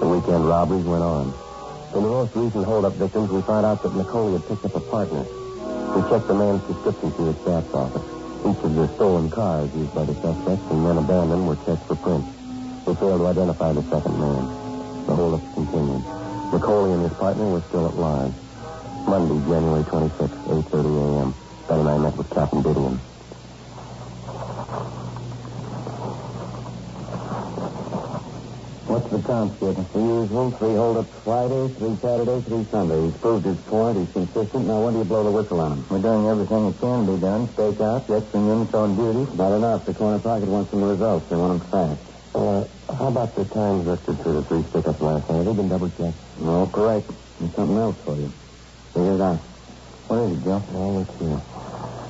The 0.00 0.06
weekend 0.06 0.44
robberies 0.44 0.84
went 0.84 1.00
on. 1.02 1.47
In 1.94 2.02
the 2.04 2.08
most 2.12 2.36
recent 2.36 2.64
holdup 2.68 2.94
victims, 3.00 3.30
we 3.32 3.40
found 3.48 3.64
out 3.64 3.80
that 3.82 3.92
Nicoli 3.96 4.36
had 4.36 4.44
picked 4.44 4.64
up 4.64 4.76
a 4.76 4.84
partner. 4.92 5.24
We 5.24 6.00
checked 6.12 6.28
the 6.28 6.36
man's 6.36 6.60
description 6.68 7.08
through 7.16 7.32
his 7.32 7.40
staff's 7.42 7.72
office. 7.72 8.06
Each 8.44 8.60
of 8.60 8.72
the 8.76 8.86
stolen 9.00 9.30
cars 9.32 9.72
used 9.72 9.94
by 9.96 10.04
the 10.04 10.12
suspects 10.20 10.68
and 10.68 10.84
then 10.84 11.00
abandoned 11.00 11.48
were 11.48 11.56
checked 11.64 11.88
for 11.88 11.96
prints. 11.96 12.28
We 12.84 12.92
failed 13.00 13.24
to 13.24 13.26
identify 13.32 13.72
the 13.72 13.84
second 13.88 14.14
man. 14.20 14.44
The 15.08 15.14
holdup 15.16 15.44
continued. 15.56 16.04
Nicoli 16.52 16.90
and 16.92 17.02
his 17.08 17.16
partner 17.16 17.46
were 17.48 17.64
still 17.72 17.88
at 17.88 17.96
large. 17.96 18.36
Monday, 19.08 19.38
January 19.48 19.84
26, 19.88 20.28
8.30 20.68 20.92
a.m. 20.92 21.28
Ben 21.72 21.78
and 21.80 21.88
I 21.88 21.96
met 21.98 22.14
with 22.20 22.28
Captain 22.36 22.60
Didion. 22.62 23.00
What's 28.98 29.14
the 29.14 29.22
count, 29.22 29.54
Skipper? 29.54 29.86
The 29.94 30.02
usual. 30.02 30.50
Three 30.58 30.74
holdups 30.74 31.14
Friday, 31.22 31.70
three 31.78 31.94
Saturday, 32.02 32.42
three 32.50 32.66
Sunday. 32.66 32.98
He's 33.06 33.14
proved 33.22 33.46
his 33.46 33.62
point. 33.70 33.94
He's 33.94 34.10
consistent. 34.10 34.66
Now, 34.66 34.82
when 34.82 34.98
do 34.98 34.98
you 34.98 35.06
blow 35.06 35.22
the 35.22 35.30
whistle 35.30 35.62
on 35.62 35.70
him? 35.70 35.80
We're 35.86 36.02
doing 36.02 36.26
everything 36.26 36.66
that 36.66 36.82
can 36.82 37.06
be 37.06 37.14
done. 37.22 37.46
Stakeout, 37.54 38.10
extra 38.10 38.40
units 38.42 38.74
on 38.74 38.98
duty. 38.98 39.30
Not 39.38 39.54
enough. 39.54 39.86
The 39.86 39.94
corner 39.94 40.18
pocket 40.18 40.50
wants 40.50 40.74
some 40.74 40.82
results. 40.82 41.30
They 41.30 41.38
want 41.38 41.62
them 41.62 41.70
fast. 41.70 42.02
Uh, 42.34 42.66
how 42.90 43.06
about 43.14 43.38
the 43.38 43.46
times 43.46 43.86
listed 43.86 44.18
for 44.18 44.34
the 44.34 44.42
three 44.50 44.66
stick-ups 44.74 44.98
last 44.98 45.30
night? 45.30 45.46
Have 45.46 45.46
they 45.46 45.54
been 45.54 45.70
double-checked? 45.70 46.18
No, 46.42 46.66
correct. 46.66 47.06
And 47.38 47.54
something 47.54 47.78
else 47.78 48.02
for 48.02 48.18
you. 48.18 48.34
Figure 48.98 49.14
it 49.14 49.22
out. 49.22 49.38
What 50.10 50.26
is 50.26 50.34
it, 50.34 50.42
Joe? 50.42 50.58
Well, 50.74 51.06
let's 51.06 51.14
see. 51.22 51.38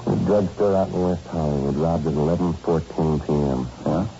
The 0.09 0.16
drugstore 0.25 0.73
out 0.73 0.88
in 0.88 1.04
West 1.04 1.26
Hollywood 1.28 1.76
robbed 1.76 2.09
at 2.09 2.16
11.14 2.16 3.28
p.m. 3.28 3.61
Yeah? 3.85 4.17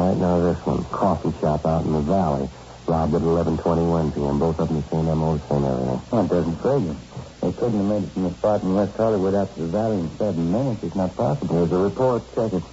All 0.00 0.08
right, 0.08 0.16
now 0.16 0.40
this 0.40 0.56
one. 0.64 0.80
Coffee 0.88 1.28
shop 1.44 1.60
out 1.68 1.84
in 1.84 1.92
the 1.92 2.00
valley. 2.00 2.48
Robbed 2.88 3.12
at 3.12 3.20
11.21 3.20 4.16
p.m. 4.16 4.38
Both 4.40 4.56
of 4.56 4.72
them 4.72 4.80
the 4.80 4.88
same 4.88 5.04
M.O., 5.12 5.36
same 5.44 5.60
area. 5.60 6.00
Well, 6.08 6.24
it 6.24 6.32
doesn't 6.32 6.56
figure. 6.56 6.96
They 7.44 7.52
couldn't 7.52 7.76
have 7.76 7.84
made 7.84 8.08
it 8.08 8.12
from 8.16 8.24
the 8.24 8.32
spot 8.40 8.64
in 8.64 8.72
West 8.72 8.96
Hollywood 8.96 9.36
out 9.36 9.52
to 9.52 9.60
the 9.60 9.68
valley 9.68 10.00
in 10.00 10.08
seven 10.16 10.48
minutes. 10.50 10.80
It's 10.88 10.96
not 10.96 11.12
possible. 11.20 11.52
There's 11.52 11.68
a 11.68 11.84
report. 11.84 12.24
Check 12.32 12.48
it. 12.48 12.64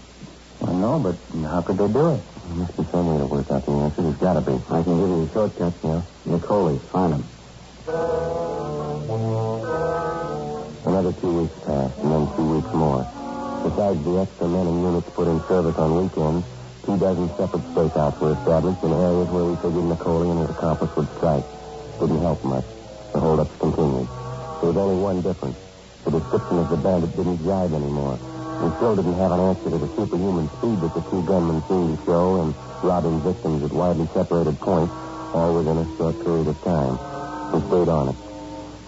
I 0.64 0.72
know, 0.72 1.04
but 1.04 1.20
how 1.36 1.68
could 1.68 1.76
they 1.76 1.92
do 1.92 2.16
it? 2.16 2.24
There 2.24 2.56
must 2.64 2.78
be 2.80 2.84
some 2.96 3.12
way 3.12 3.20
to 3.20 3.28
work 3.28 3.52
out 3.52 3.66
the 3.68 3.76
answer. 3.76 4.02
There's 4.08 4.24
got 4.24 4.40
to 4.40 4.44
be. 4.48 4.56
I 4.72 4.80
can 4.88 4.96
give 4.96 5.12
you 5.12 5.28
a 5.28 5.32
shortcut. 5.36 5.74
Yeah. 5.84 6.08
Nicoli, 6.32 6.80
find 6.96 7.12
him. 7.12 7.24
Another 10.88 11.12
two 11.20 11.44
weeks 11.44 11.60
passed, 11.68 12.00
and 12.00 12.08
then 12.08 12.24
two 12.40 12.48
weeks 12.56 12.72
more. 12.72 13.04
Besides 13.68 14.00
the 14.00 14.16
extra 14.24 14.48
men 14.48 14.64
and 14.64 14.80
units 14.80 15.12
put 15.12 15.28
in 15.28 15.44
service 15.52 15.76
on 15.76 15.92
weekends, 15.92 16.48
two 16.88 16.98
dozen 16.98 17.28
separate 17.36 17.68
stakeouts 17.76 18.16
were 18.24 18.32
established 18.32 18.80
in 18.80 18.96
areas 18.96 19.28
where 19.28 19.44
we 19.44 19.60
figured 19.60 19.92
Napoleon 19.92 20.40
and 20.40 20.48
his 20.48 20.56
accomplice 20.56 20.96
would 20.96 21.12
strike. 21.20 21.44
Didn't 22.00 22.24
help 22.24 22.40
much. 22.48 22.64
The 23.12 23.20
holdups 23.20 23.52
continued. 23.60 24.08
There 24.64 24.72
was 24.72 24.80
only 24.80 24.96
one 24.96 25.20
difference. 25.20 25.60
The 26.08 26.16
description 26.16 26.64
of 26.64 26.72
the 26.72 26.80
bandit 26.80 27.12
didn't 27.12 27.44
jive 27.44 27.76
anymore. 27.76 28.16
We 28.64 28.72
still 28.80 28.96
didn't 28.96 29.20
have 29.20 29.36
an 29.36 29.42
answer 29.52 29.68
to 29.68 29.80
the 29.84 29.92
superhuman 30.00 30.48
speed 30.48 30.80
that 30.80 30.96
the 30.96 31.04
two 31.12 31.22
gunmen 31.28 31.60
seemed 31.68 31.92
to 31.92 32.06
show 32.08 32.48
in 32.48 32.56
robbing 32.80 33.20
victims 33.20 33.68
at 33.68 33.76
widely 33.76 34.08
separated 34.16 34.56
points, 34.64 34.96
all 35.36 35.60
within 35.60 35.84
a 35.84 35.88
short 36.00 36.16
period 36.24 36.48
of 36.48 36.56
time. 36.64 36.96
We 37.52 37.60
stayed 37.68 37.92
on 37.92 38.16
it. 38.16 38.18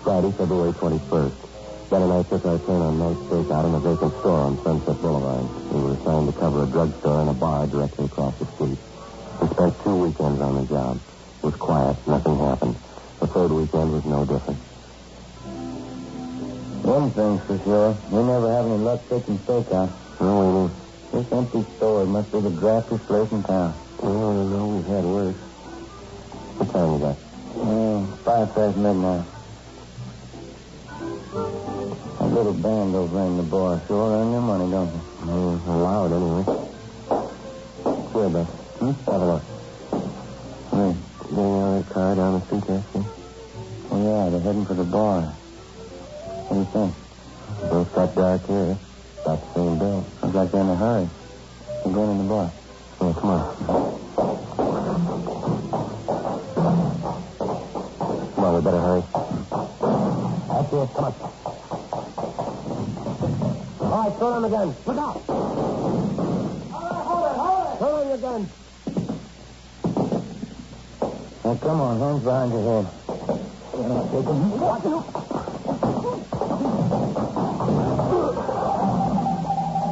Friday, 0.08 0.32
February 0.40 0.72
21st. 0.72 1.49
Ben 1.90 2.04
and 2.04 2.14
I 2.14 2.22
took 2.30 2.46
our 2.46 2.62
turn 2.70 2.82
on 2.86 3.02
night 3.02 3.18
stakeout 3.34 3.66
in 3.66 3.74
a 3.74 3.82
vacant 3.82 4.14
store 4.22 4.46
on 4.46 4.62
Sunset 4.62 5.02
Boulevard. 5.02 5.42
We 5.74 5.82
were 5.82 5.98
assigned 5.98 6.30
to 6.30 6.36
cover 6.38 6.62
a 6.62 6.70
drugstore 6.70 7.22
and 7.26 7.30
a 7.30 7.34
bar 7.34 7.66
directly 7.66 8.06
across 8.06 8.38
the 8.38 8.46
street. 8.54 8.78
We 9.42 9.50
spent 9.50 9.74
two 9.82 9.98
weekends 9.98 10.38
on 10.38 10.54
the 10.62 10.66
job. 10.70 11.02
It 11.02 11.46
was 11.50 11.58
quiet. 11.58 11.98
Nothing 12.06 12.38
happened. 12.46 12.78
The 13.18 13.28
third 13.34 13.50
weekend 13.50 13.90
was 13.90 14.06
no 14.06 14.22
different. 14.22 14.62
One 16.86 17.10
thing's 17.10 17.42
for 17.50 17.58
sure. 17.66 17.98
We 18.14 18.22
never 18.22 18.54
have 18.54 18.66
any 18.70 18.78
luck 18.86 19.02
taking 19.10 19.42
stakeout. 19.50 19.90
No, 20.22 20.46
we 20.46 20.50
didn't. 20.62 20.78
This 21.10 21.26
empty 21.34 21.66
store 21.78 22.06
must 22.06 22.30
be 22.30 22.38
the 22.38 22.54
draftiest 22.54 23.02
place 23.10 23.32
in 23.34 23.42
town. 23.50 23.74
Oh, 24.06 24.14
I 24.14 24.46
don't. 24.46 24.78
We've 24.78 24.94
had 24.94 25.06
worse. 25.10 25.42
What 26.54 26.70
time 26.70 26.90
you 26.94 27.02
got? 27.02 27.18
Uh, 27.58 28.14
five 28.22 28.54
past 28.54 28.78
midnight. 28.78 29.26
Little 32.30 32.54
band 32.54 32.96
over 32.96 33.22
in 33.22 33.38
the 33.38 33.44
bar. 33.44 33.82
Sure 33.88 34.14
earn 34.14 34.32
their 34.32 34.42
money, 34.42 34.70
don't 34.70 34.88
mm, 34.88 34.94
they? 34.94 35.32
Oh, 35.32 35.62
allowed 35.74 36.14
anyway. 36.14 36.44
Here, 38.14 38.30
Beth. 38.30 38.48
Hmm? 38.78 38.94
Have 39.12 39.22
a 39.22 39.26
look. 39.26 39.44
Hey. 40.70 40.94
Getting 41.30 41.40
out 41.40 41.50
uh, 41.50 41.66
of 41.66 41.86
that 41.86 41.94
car 41.94 42.16
down 42.16 42.40
the 42.40 42.46
street 42.46 42.66
there, 42.66 42.84
see? 42.94 43.06
Oh, 43.92 44.00
yeah, 44.02 44.30
they're 44.30 44.42
heading 44.42 44.66
for 44.66 44.74
the 44.76 44.84
bar. 44.84 45.22
What 45.22 46.54
do 46.54 46.60
you 46.60 46.66
think? 46.70 46.94
Both 47.72 47.94
got 47.96 48.16
dark 48.16 48.46
here. 48.46 48.72
Eh? 48.72 48.76
About 49.22 49.42
the 49.42 49.54
same 49.54 49.80
bill. 49.80 50.06
Looks 50.22 50.36
like 50.36 50.52
they're 50.52 50.62
in 50.62 50.70
a 50.70 50.76
hurry. 50.76 51.10
They're 51.84 51.94
going 51.94 52.12
in 52.12 52.18
the 52.20 52.30
bar. 52.30 52.52
Oh, 53.02 53.14
come 53.14 53.30
on. 53.30 53.56
Come 58.36 58.44
on, 58.44 58.56
we 58.56 58.62
better 58.62 58.80
hurry. 58.80 59.04
That's 60.50 60.74
it. 60.74 60.90
Come 60.94 61.06
on. 61.06 61.39
Throw 64.00 64.32
down 64.32 64.42
the 64.44 64.50
gun. 64.50 64.76
Look 64.86 64.98
out. 64.98 65.24
Hold 65.28 67.26
it, 67.26 67.36
hold 67.36 67.68
it. 67.68 67.78
Throw 67.80 67.92
down 68.00 68.08
your 68.08 68.18
gun. 68.18 68.42
Now, 71.44 71.56
come 71.56 71.82
on, 71.82 72.00
hands 72.00 72.24
behind 72.24 72.52
your 72.54 72.64
head. 72.64 72.88
You're 73.74 73.90
not 73.90 74.06
taking 74.08 74.60
Watch 74.60 74.86
it. 74.86 74.94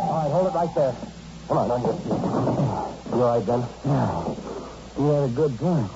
All 0.07 0.15
right, 0.15 0.31
hold 0.31 0.47
it 0.47 0.53
right 0.55 0.73
there. 0.75 0.95
Come 1.49 1.57
on, 1.57 1.71
on 1.71 1.81
your 1.81 1.95
feet. 1.99 2.07
You 3.11 3.23
all 3.23 3.31
right, 3.37 3.45
Ben? 3.45 3.61
Yeah. 3.83 4.23
You 4.97 5.05
had 5.11 5.23
a 5.23 5.33
good 5.33 5.59
point. 5.59 5.91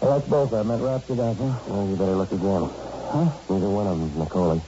Well, 0.00 0.18
that's 0.18 0.28
both 0.30 0.52
of 0.54 0.66
them. 0.66 0.70
It 0.70 0.82
wraps 0.82 1.10
it 1.10 1.20
up, 1.20 1.36
huh? 1.36 1.58
Well, 1.66 1.86
you 1.86 1.96
better 1.96 2.16
look 2.16 2.32
again. 2.32 2.70
Huh? 3.12 3.28
Neither 3.50 3.68
one 3.68 3.86
of 3.86 3.98
them, 3.98 4.10
Nicoli. 4.12 4.62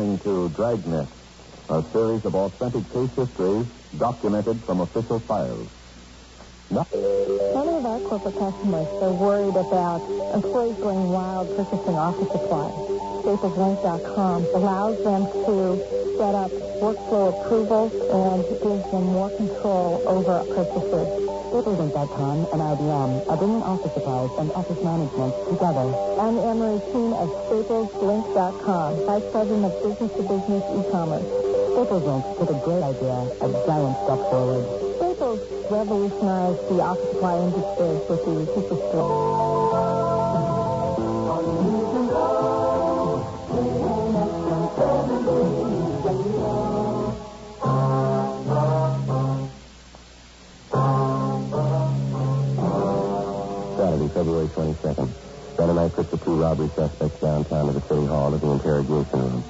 Listening 0.00 0.18
to 0.24 0.48
Dragnet, 0.56 1.08
a 1.68 1.82
series 1.92 2.22
of 2.24 2.34
authentic 2.34 2.84
case 2.88 3.12
histories 3.16 3.66
documented 3.98 4.56
from 4.64 4.80
official 4.80 5.20
files. 5.28 5.68
Now- 6.70 6.86
Many 6.90 7.76
of 7.76 7.84
our 7.84 8.00
corporate 8.08 8.38
customers 8.38 8.88
are 9.02 9.12
worried 9.12 9.56
about 9.56 10.00
employees 10.34 10.76
going 10.80 11.08
wild 11.10 11.48
purchasing 11.56 11.96
office 12.00 12.28
supplies. 12.32 12.72
StaplesLink.com 13.28 14.46
allows 14.56 14.96
them 15.04 15.22
to 15.44 15.56
set 16.16 16.34
up 16.34 16.50
workflow 16.80 17.36
approvals 17.36 17.92
and 17.92 18.40
gives 18.62 18.90
them 18.90 19.04
more 19.04 19.30
control 19.36 20.02
over 20.06 20.44
purchases. 20.54 21.29
StaplesLink.com 21.50 22.46
and 22.54 22.60
IBM 22.62 23.26
are 23.26 23.36
bringing 23.36 23.62
office 23.66 23.90
supplies 23.92 24.30
and 24.38 24.52
office 24.54 24.78
management 24.86 25.34
together. 25.50 25.90
I'm 26.22 26.38
Marie 26.38 26.78
Keene 26.94 27.10
of 27.10 27.26
StaplesLink.com, 27.50 28.90
Vice 29.02 29.26
President 29.34 29.64
of 29.66 29.74
Business 29.82 30.14
to 30.14 30.22
Business 30.30 30.62
E-commerce. 30.78 31.26
Staples 31.74 32.06
Link 32.06 32.22
took 32.38 32.50
a 32.54 32.58
great 32.62 32.86
idea, 32.86 33.18
a 33.42 33.48
giant 33.66 33.96
step 34.06 34.20
forward. 34.30 34.62
Staples 35.02 35.42
revolutionized 35.66 36.62
the 36.70 36.78
office 36.86 37.10
supply 37.18 37.34
industry 37.42 37.98
with 37.98 38.22
the 38.22 38.46
superstore. 38.54 39.59
Saturday, 54.00 54.16
February 54.16 54.48
22nd. 54.56 55.08
Ben 55.60 55.68
and 55.68 55.80
I 55.80 55.88
took 55.92 56.08
the 56.08 56.16
two 56.24 56.32
robbery 56.40 56.72
suspects 56.72 57.20
downtown 57.20 57.68
to 57.68 57.72
the 57.76 57.84
city 57.84 58.06
hall 58.08 58.32
at 58.32 58.40
the 58.40 58.48
interrogation 58.48 59.18
room. 59.20 59.40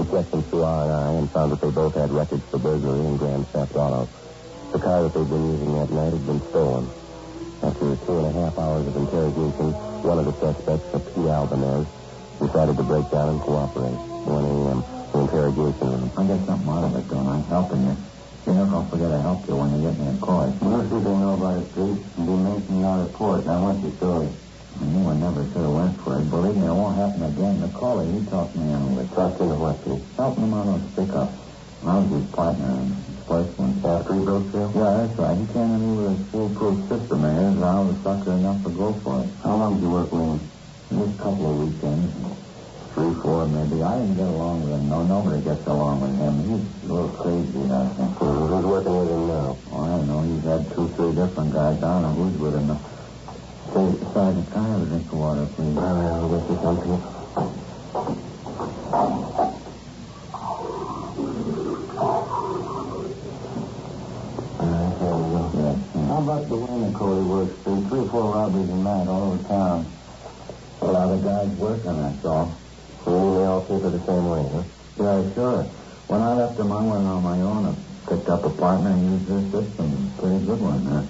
We 0.00 0.02
checked 0.08 0.32
them 0.32 0.42
through 0.48 0.64
R&I 0.64 1.08
and 1.20 1.28
found 1.36 1.52
that 1.52 1.60
they 1.60 1.68
both 1.68 1.92
had 1.92 2.08
records 2.08 2.44
for 2.48 2.56
burglary 2.56 3.04
and 3.04 3.18
grand 3.20 3.44
theft 3.52 3.76
auto. 3.76 4.08
The 4.72 4.80
car 4.80 4.98
that 5.04 5.12
they'd 5.12 5.28
been 5.28 5.44
using 5.52 5.72
that 5.76 5.90
night 5.92 6.12
had 6.16 6.24
been 6.24 6.42
stolen. 6.48 6.84
After 7.68 7.86
two 8.08 8.16
and 8.16 8.26
a 8.32 8.34
half 8.40 8.54
hours 8.56 8.86
of 8.88 8.94
interrogation, 8.96 9.68
one 10.08 10.18
of 10.24 10.26
the 10.32 10.36
suspects, 10.40 10.88
a 10.96 11.00
Pete 11.04 11.28
Albanez, 11.28 11.84
decided 12.40 12.80
to 12.80 12.84
break 12.88 13.06
down 13.12 13.28
and 13.28 13.40
cooperate. 13.44 14.00
1 14.24 14.32
a.m., 14.40 14.78
the 15.12 15.18
interrogation 15.20 15.84
room. 15.84 16.08
I 16.16 16.20
got 16.24 16.40
something 16.48 16.72
out 16.72 16.84
of 16.88 16.92
it, 16.96 17.04
don't 17.12 17.28
I? 17.28 17.38
Helping 17.52 17.82
you. 17.92 18.07
You 18.46 18.54
don't 18.54 18.90
forget 18.90 19.10
to 19.10 19.20
help 19.20 19.46
you 19.48 19.56
when 19.56 19.74
you 19.74 19.88
get 19.88 19.98
me 19.98 20.06
in 20.08 20.18
court. 20.20 20.50
We'll 20.62 20.84
see 20.88 21.00
they 21.04 21.16
know 21.16 21.34
about 21.34 21.58
it, 21.58 21.68
Pete. 21.74 22.00
And 22.16 22.26
be 22.26 22.34
making 22.38 22.84
out 22.84 23.00
of 23.06 23.12
court. 23.12 23.46
I 23.46 23.60
want 23.60 23.82
your 23.82 23.94
story. 23.98 24.28
I 24.78 24.84
knew 24.84 25.14
never 25.14 25.42
should 25.50 25.66
have 25.66 25.74
went 25.74 26.00
for 26.00 26.20
it. 26.20 26.30
Believe 26.30 26.56
me, 26.56 26.66
it 26.66 26.72
won't 26.72 26.96
happen 26.96 27.22
again. 27.26 27.58
Nicoli, 27.60 28.06
he 28.14 28.20
talked 28.30 28.54
me 28.54 28.72
into 28.72 29.00
it. 29.00 29.10
Talked 29.10 29.40
into 29.40 29.58
what, 29.58 29.82
Pete? 29.84 30.00
Helping 30.16 30.44
him 30.44 30.54
out 30.54 30.68
on 30.68 30.80
pickups. 30.94 31.34
I 31.82 31.98
was 31.98 32.10
his 32.10 32.26
partner 32.34 32.70
in 32.78 32.86
his 32.90 33.20
first 33.26 33.52
one. 33.58 33.74
After 33.84 34.14
he 34.14 34.20
broke 34.24 34.50
through? 34.50 34.70
Yeah, 34.74 35.06
that's 35.06 35.18
right. 35.18 35.36
He 35.38 35.46
came 35.52 35.70
in 35.74 35.82
with 35.94 36.18
his 36.18 36.22
foolproof 36.30 36.76
system 36.88 37.24
of 37.24 37.32
his, 37.34 37.52
and 37.58 37.64
I 37.64 37.78
was 37.80 37.96
sucker 38.02 38.32
enough 38.32 38.62
to 38.64 38.70
go 38.70 38.88
for 39.02 39.22
it. 39.22 39.30
How 39.42 39.54
long 39.56 39.74
did 39.78 39.82
you 39.82 39.90
work 39.90 40.10
with 40.10 40.22
him? 40.22 40.40
Just 40.88 41.14
a 41.14 41.22
couple 41.22 41.46
of 41.46 41.56
weekends. 41.68 42.47
Three, 42.98 43.14
four, 43.22 43.46
maybe. 43.46 43.78
I 43.80 43.94
didn't 43.94 44.16
get 44.16 44.26
along 44.26 44.66
with 44.66 44.72
him. 44.74 44.88
No, 44.88 45.06
nobody 45.06 45.38
gets 45.40 45.64
along 45.68 46.00
with 46.02 46.18
him. 46.18 46.34
He's 46.50 46.66
a 46.82 46.92
little 46.92 47.14
crazy, 47.14 47.62
I 47.70 47.86
think. 47.94 48.18
Who's 48.18 48.66
working 48.66 48.98
with 48.98 49.06
him 49.14 49.28
now? 49.30 49.54
Oh, 49.70 49.86
I 49.86 50.02
don't 50.02 50.08
know. 50.10 50.26
He's 50.26 50.42
had 50.42 50.66
two, 50.74 50.90
three 50.98 51.14
different 51.14 51.54
guys. 51.54 51.78
I 51.78 51.94
don't 51.94 52.02
know 52.02 52.14
who's 52.18 52.34
with 52.42 52.58
him. 52.58 52.74
Say, 53.70 53.86
Sergeant, 54.10 54.50
can 54.50 54.58
I 54.58 54.68
have 54.74 54.82
a 54.82 54.86
drink 54.90 55.06
of 55.06 55.14
water, 55.14 55.46
please? 55.54 55.78
All 55.78 55.94
right, 55.94 56.10
I'll 56.10 56.26
get 56.26 56.42
you 56.50 56.58
something. 56.58 56.98
All 64.58 64.74
right, 64.74 64.94
there 64.98 65.14
we 65.14 65.30
go. 65.30 65.46
How 66.02 66.18
about 66.18 66.50
the 66.50 66.56
way 66.58 66.74
Nicoli 66.82 67.22
works? 67.30 67.54
Three, 67.62 67.78
three 67.86 68.02
or 68.02 68.10
four 68.10 68.34
robberies 68.34 68.66
a 68.66 68.74
night 68.74 69.06
all 69.06 69.38
over 69.38 69.42
town. 69.46 69.86
A 70.82 70.86
lot 70.90 71.14
of 71.14 71.22
guys 71.22 71.46
working, 71.62 71.94
that's 72.02 72.24
all. 72.26 72.57
All 73.48 73.64
it 73.64 73.80
the 73.80 74.04
same 74.04 74.28
way, 74.28 74.44
huh? 74.44 74.60
Yeah, 75.00 75.24
sure. 75.32 75.64
When 76.12 76.20
I 76.20 76.36
left 76.36 76.60
them, 76.60 76.68
I 76.68 76.84
went 76.84 77.08
on 77.08 77.24
my 77.24 77.40
own. 77.40 77.64
I 77.64 77.72
picked 78.04 78.28
up 78.28 78.44
a 78.44 78.52
partner 78.60 78.92
and 78.92 79.08
used 79.08 79.24
their 79.24 79.40
system. 79.48 79.88
Pretty 80.20 80.44
good 80.44 80.60
one, 80.60 80.84
huh? 80.84 81.08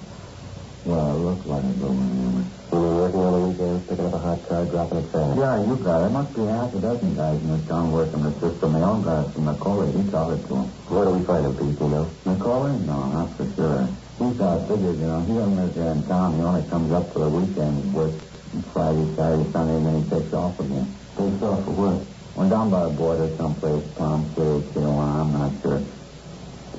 Well, 0.87 1.07
it 1.11 1.19
looked 1.19 1.47
like 1.51 1.67
a 1.67 1.75
good 1.75 1.91
one, 1.91 2.11
anyway. 2.15 2.47
You 2.71 2.79
mean 2.79 2.95
working 2.95 3.19
on 3.19 3.31
the 3.35 3.43
weekends, 3.43 3.83
picking 3.91 4.07
up 4.07 4.15
a 4.15 4.21
hot 4.23 4.39
car, 4.47 4.63
dropping 4.71 5.03
it 5.03 5.07
fast? 5.11 5.35
Yeah, 5.35 5.55
you 5.67 5.75
got 5.83 5.99
it. 5.99 6.01
There 6.07 6.15
must 6.15 6.31
be 6.31 6.43
half 6.47 6.71
a 6.71 6.79
dozen 6.79 7.11
guys 7.19 7.39
in 7.43 7.47
this 7.51 7.65
town 7.67 7.91
working 7.91 8.23
the 8.23 8.33
system. 8.39 8.67
They 8.71 8.83
all 8.87 9.03
got 9.03 9.19
it 9.19 9.29
from 9.35 9.43
Nicoli. 9.43 9.87
He 9.99 10.01
taught 10.07 10.31
it 10.31 10.41
to 10.47 10.53
them. 10.55 10.67
Where 10.87 11.03
do 11.03 11.11
we 11.19 11.21
find 11.27 11.43
him, 11.43 11.53
Pete, 11.59 11.75
you 11.75 11.91
know? 11.91 12.07
Nicoli? 12.23 12.71
No, 12.87 12.97
not 13.19 13.35
for 13.35 13.51
sure. 13.51 13.83
He's 14.15 14.39
uh, 14.39 14.63
figured, 14.63 14.95
you 14.95 15.11
know, 15.11 15.19
he 15.27 15.35
doesn't 15.35 15.59
live 15.59 15.75
there 15.75 15.91
in 15.91 16.07
town. 16.07 16.39
He 16.39 16.41
only 16.47 16.63
comes 16.71 16.87
up 16.95 17.11
for 17.11 17.19
the 17.27 17.31
weekend, 17.35 17.91
works 17.91 18.23
Friday, 18.71 19.03
Saturday, 19.19 19.47
Sunday, 19.51 19.75
and 19.75 19.83
then 19.83 19.95
he 19.99 20.03
takes 20.07 20.31
off 20.31 20.55
again. 20.55 20.87
Takes 21.19 21.43
off 21.43 21.67
for 21.67 21.75
what? 21.75 22.18
Went 22.39 22.51
down 22.51 22.71
by 22.71 22.87
the 22.87 22.95
border 22.95 23.27
someplace, 23.35 23.83
Palm 23.99 24.23
City, 24.31 24.63
Tijuana, 24.71 25.27
I'm 25.27 25.33
not 25.35 25.51
sure. 25.59 25.83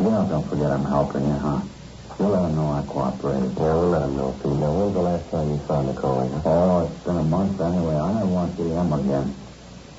You 0.01 0.09
know, 0.09 0.25
don't 0.25 0.49
forget 0.49 0.73
I'm 0.73 0.89
helping 0.89 1.21
you, 1.21 1.37
huh? 1.37 1.61
You'll 2.17 2.33
let 2.33 2.49
him 2.49 2.57
know 2.57 2.73
I 2.73 2.81
cooperated. 2.89 3.53
Yeah, 3.61 3.77
we'll 3.77 3.93
let 3.93 4.09
him 4.09 4.17
know, 4.17 4.33
Pete. 4.41 4.57
Now, 4.57 4.73
when's 4.73 4.97
the 4.97 5.05
last 5.05 5.29
time 5.29 5.53
you 5.53 5.61
saw 5.69 5.85
Nicoli, 5.85 6.33
huh? 6.33 6.49
Oh, 6.49 6.89
it's 6.89 7.05
been 7.05 7.21
a 7.21 7.29
month 7.29 7.61
anyway. 7.61 7.93
I 7.93 8.09
never 8.09 8.33
want 8.33 8.57
to 8.57 8.65
see 8.65 8.73
him 8.73 8.89
again. 8.89 9.37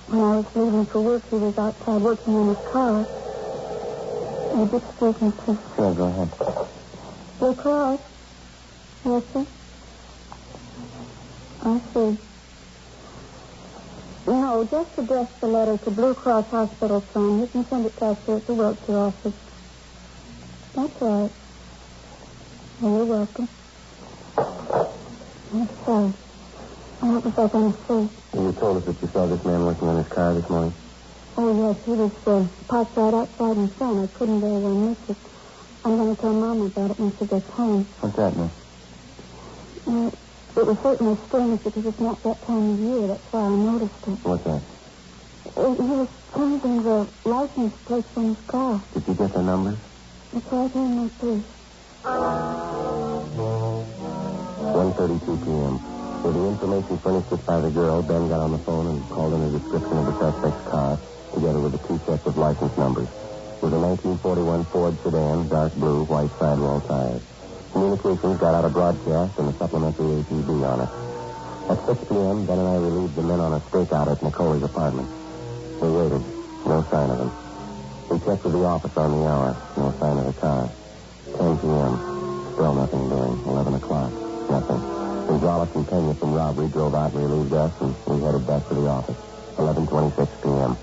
When 0.06 0.20
I 0.20 0.36
was 0.36 0.46
leaving 0.54 0.86
for 0.86 1.00
work, 1.00 1.22
he 1.30 1.36
was 1.36 1.58
outside 1.58 2.02
working 2.02 2.34
on 2.34 2.48
his 2.54 2.66
car. 2.72 3.06
Would 4.56 4.72
you 4.72 4.78
excuse 4.78 5.20
me, 5.22 5.30
please? 5.44 5.58
Sure, 5.76 5.94
go 5.94 6.04
ahead. 6.06 6.30
Blue 7.38 7.54
Cross? 7.54 8.00
Yes, 9.04 9.22
sir? 9.32 9.46
I 11.62 11.80
see. 11.94 12.18
No, 14.26 14.68
just 14.70 14.98
address 14.98 15.28
the 15.40 15.46
letter 15.46 15.76
to 15.78 15.90
Blue 15.90 16.14
Cross 16.14 16.50
Hospital 16.50 17.00
Plan. 17.00 17.40
You 17.40 17.46
can 17.46 17.68
send 17.68 17.86
it 17.86 17.96
to 17.98 18.04
us 18.06 18.18
here 18.26 18.36
at 18.36 18.46
the 18.46 18.54
Wilshire 18.54 18.98
office. 18.98 19.34
That's 20.74 21.02
right. 21.02 21.30
Well, 22.80 22.96
you're 22.96 23.04
welcome. 23.04 23.48
I'm 25.52 25.66
sorry. 25.84 26.12
What 27.00 27.24
was 27.24 27.34
I 27.34 27.46
going 27.50 27.72
to 27.72 27.78
say? 27.90 28.00
You 28.38 28.52
told 28.60 28.78
us 28.78 28.84
that 28.86 28.96
you 29.02 29.08
saw 29.12 29.26
this 29.26 29.42
man 29.44 29.66
working 29.66 29.88
on 29.88 29.96
his 29.98 30.12
car 30.14 30.30
this 30.38 30.48
morning. 30.48 30.74
Oh, 31.38 31.50
yes, 31.50 31.76
he 31.84 31.90
was 31.90 32.12
uh, 32.26 32.46
parked 32.70 32.94
right 32.96 33.14
outside 33.14 33.56
in 33.58 33.68
front. 33.74 33.98
I 33.98 34.06
couldn't 34.18 34.40
very 34.40 34.60
well 34.62 34.78
miss 34.78 34.98
it. 35.10 35.16
I'm 35.84 35.96
going 35.98 36.14
to 36.14 36.22
tell 36.22 36.34
Mama 36.34 36.66
about 36.70 36.90
it 36.92 36.98
when 37.00 37.10
she 37.18 37.26
gets 37.26 37.50
home. 37.50 37.82
What's 37.98 38.16
that, 38.16 38.32
miss? 38.38 38.52
Uh, 39.90 40.10
it 40.60 40.66
was 40.66 40.78
certainly 40.86 41.16
strange 41.26 41.58
because 41.64 41.84
it's 41.86 42.00
not 42.00 42.22
that 42.22 42.38
time 42.46 42.66
of 42.70 42.78
year. 42.78 43.08
That's 43.10 43.26
why 43.34 43.42
I 43.42 43.50
noticed 43.50 44.04
it. 44.06 44.18
What's 44.22 44.44
that? 44.44 44.62
Uh, 45.56 45.74
he 45.82 45.92
was 45.98 46.10
changing 46.36 46.76
the 46.84 46.98
license 47.26 47.74
plate 47.86 48.06
on 48.14 48.24
his 48.38 48.42
car. 48.46 48.86
Did 48.94 49.02
you 49.08 49.14
get 49.18 49.32
the 49.34 49.42
numbers? 49.42 49.80
It's 50.30 50.46
right 50.46 50.70
here 50.70 50.86
in 50.86 50.94
my 50.94 51.08
purse. 51.18 52.69
1.32 54.90 55.46
p.m. 55.46 55.74
With 56.26 56.34
the 56.34 56.44
information 56.50 56.98
furnished 56.98 57.30
us 57.30 57.42
by 57.46 57.58
the 57.62 57.70
girl, 57.70 58.02
Ben 58.02 58.26
got 58.26 58.42
on 58.42 58.52
the 58.58 58.62
phone 58.66 58.86
and 58.90 58.98
called 59.06 59.32
in 59.38 59.42
a 59.46 59.50
description 59.54 59.96
of 60.02 60.06
the 60.10 60.16
suspect's 60.18 60.64
car, 60.66 60.90
together 61.30 61.60
with 61.62 61.72
the 61.78 61.82
two 61.86 61.98
sets 62.10 62.24
of 62.26 62.34
license 62.34 62.74
numbers. 62.74 63.06
With 63.62 63.70
a 63.70 63.80
1941 63.80 64.66
Ford 64.74 64.94
sedan, 65.06 65.46
dark 65.46 65.72
blue, 65.78 66.02
white 66.10 66.32
sidewall 66.42 66.80
tires. 66.90 67.22
Communications 67.70 68.36
got 68.42 68.52
out 68.58 68.66
a 68.66 68.72
broadcast 68.74 69.32
and 69.38 69.46
a 69.46 69.54
supplementary 69.62 70.10
APB 70.26 70.50
on 70.58 70.78
it. 70.82 70.90
At 71.70 71.78
6 71.86 72.10
p.m., 72.10 72.36
Ben 72.50 72.58
and 72.58 72.70
I 72.74 72.78
relieved 72.82 73.14
the 73.14 73.22
men 73.22 73.38
on 73.38 73.52
a 73.54 73.60
stakeout 73.70 74.10
at 74.10 74.18
Nicoli's 74.26 74.64
apartment. 74.66 75.08
We 75.78 75.86
waited. 75.86 76.24
No 76.66 76.76
sign 76.90 77.08
of 77.14 77.18
him. 77.22 77.30
We 78.10 78.18
checked 78.26 78.42
with 78.42 78.54
the 78.58 78.64
office 78.66 78.96
on 78.98 79.10
the 79.14 79.22
hour. 79.22 79.50
No 79.78 79.86
sign 80.02 80.16
of 80.18 80.26
the 80.34 80.36
car. 80.42 80.62
10 81.38 81.62
p.m. 81.62 81.92
Still 82.58 82.74
nothing 82.74 83.04
doing. 83.06 83.36
11 83.46 83.74
o'clock. 83.78 84.19
Nothing. 84.50 84.82
Gonzalez 85.30 85.70
and 85.76 85.86
Pena 85.88 86.14
from 86.14 86.32
robbery 86.34 86.68
drove 86.68 86.94
out 86.94 87.12
and 87.14 87.22
relieved 87.22 87.52
us, 87.54 87.72
and 87.80 87.94
we 88.06 88.18
headed 88.20 88.46
back 88.46 88.66
to 88.68 88.74
the 88.74 88.86
office. 88.88 89.16
11.26 89.56 90.42
p.m. 90.42 90.74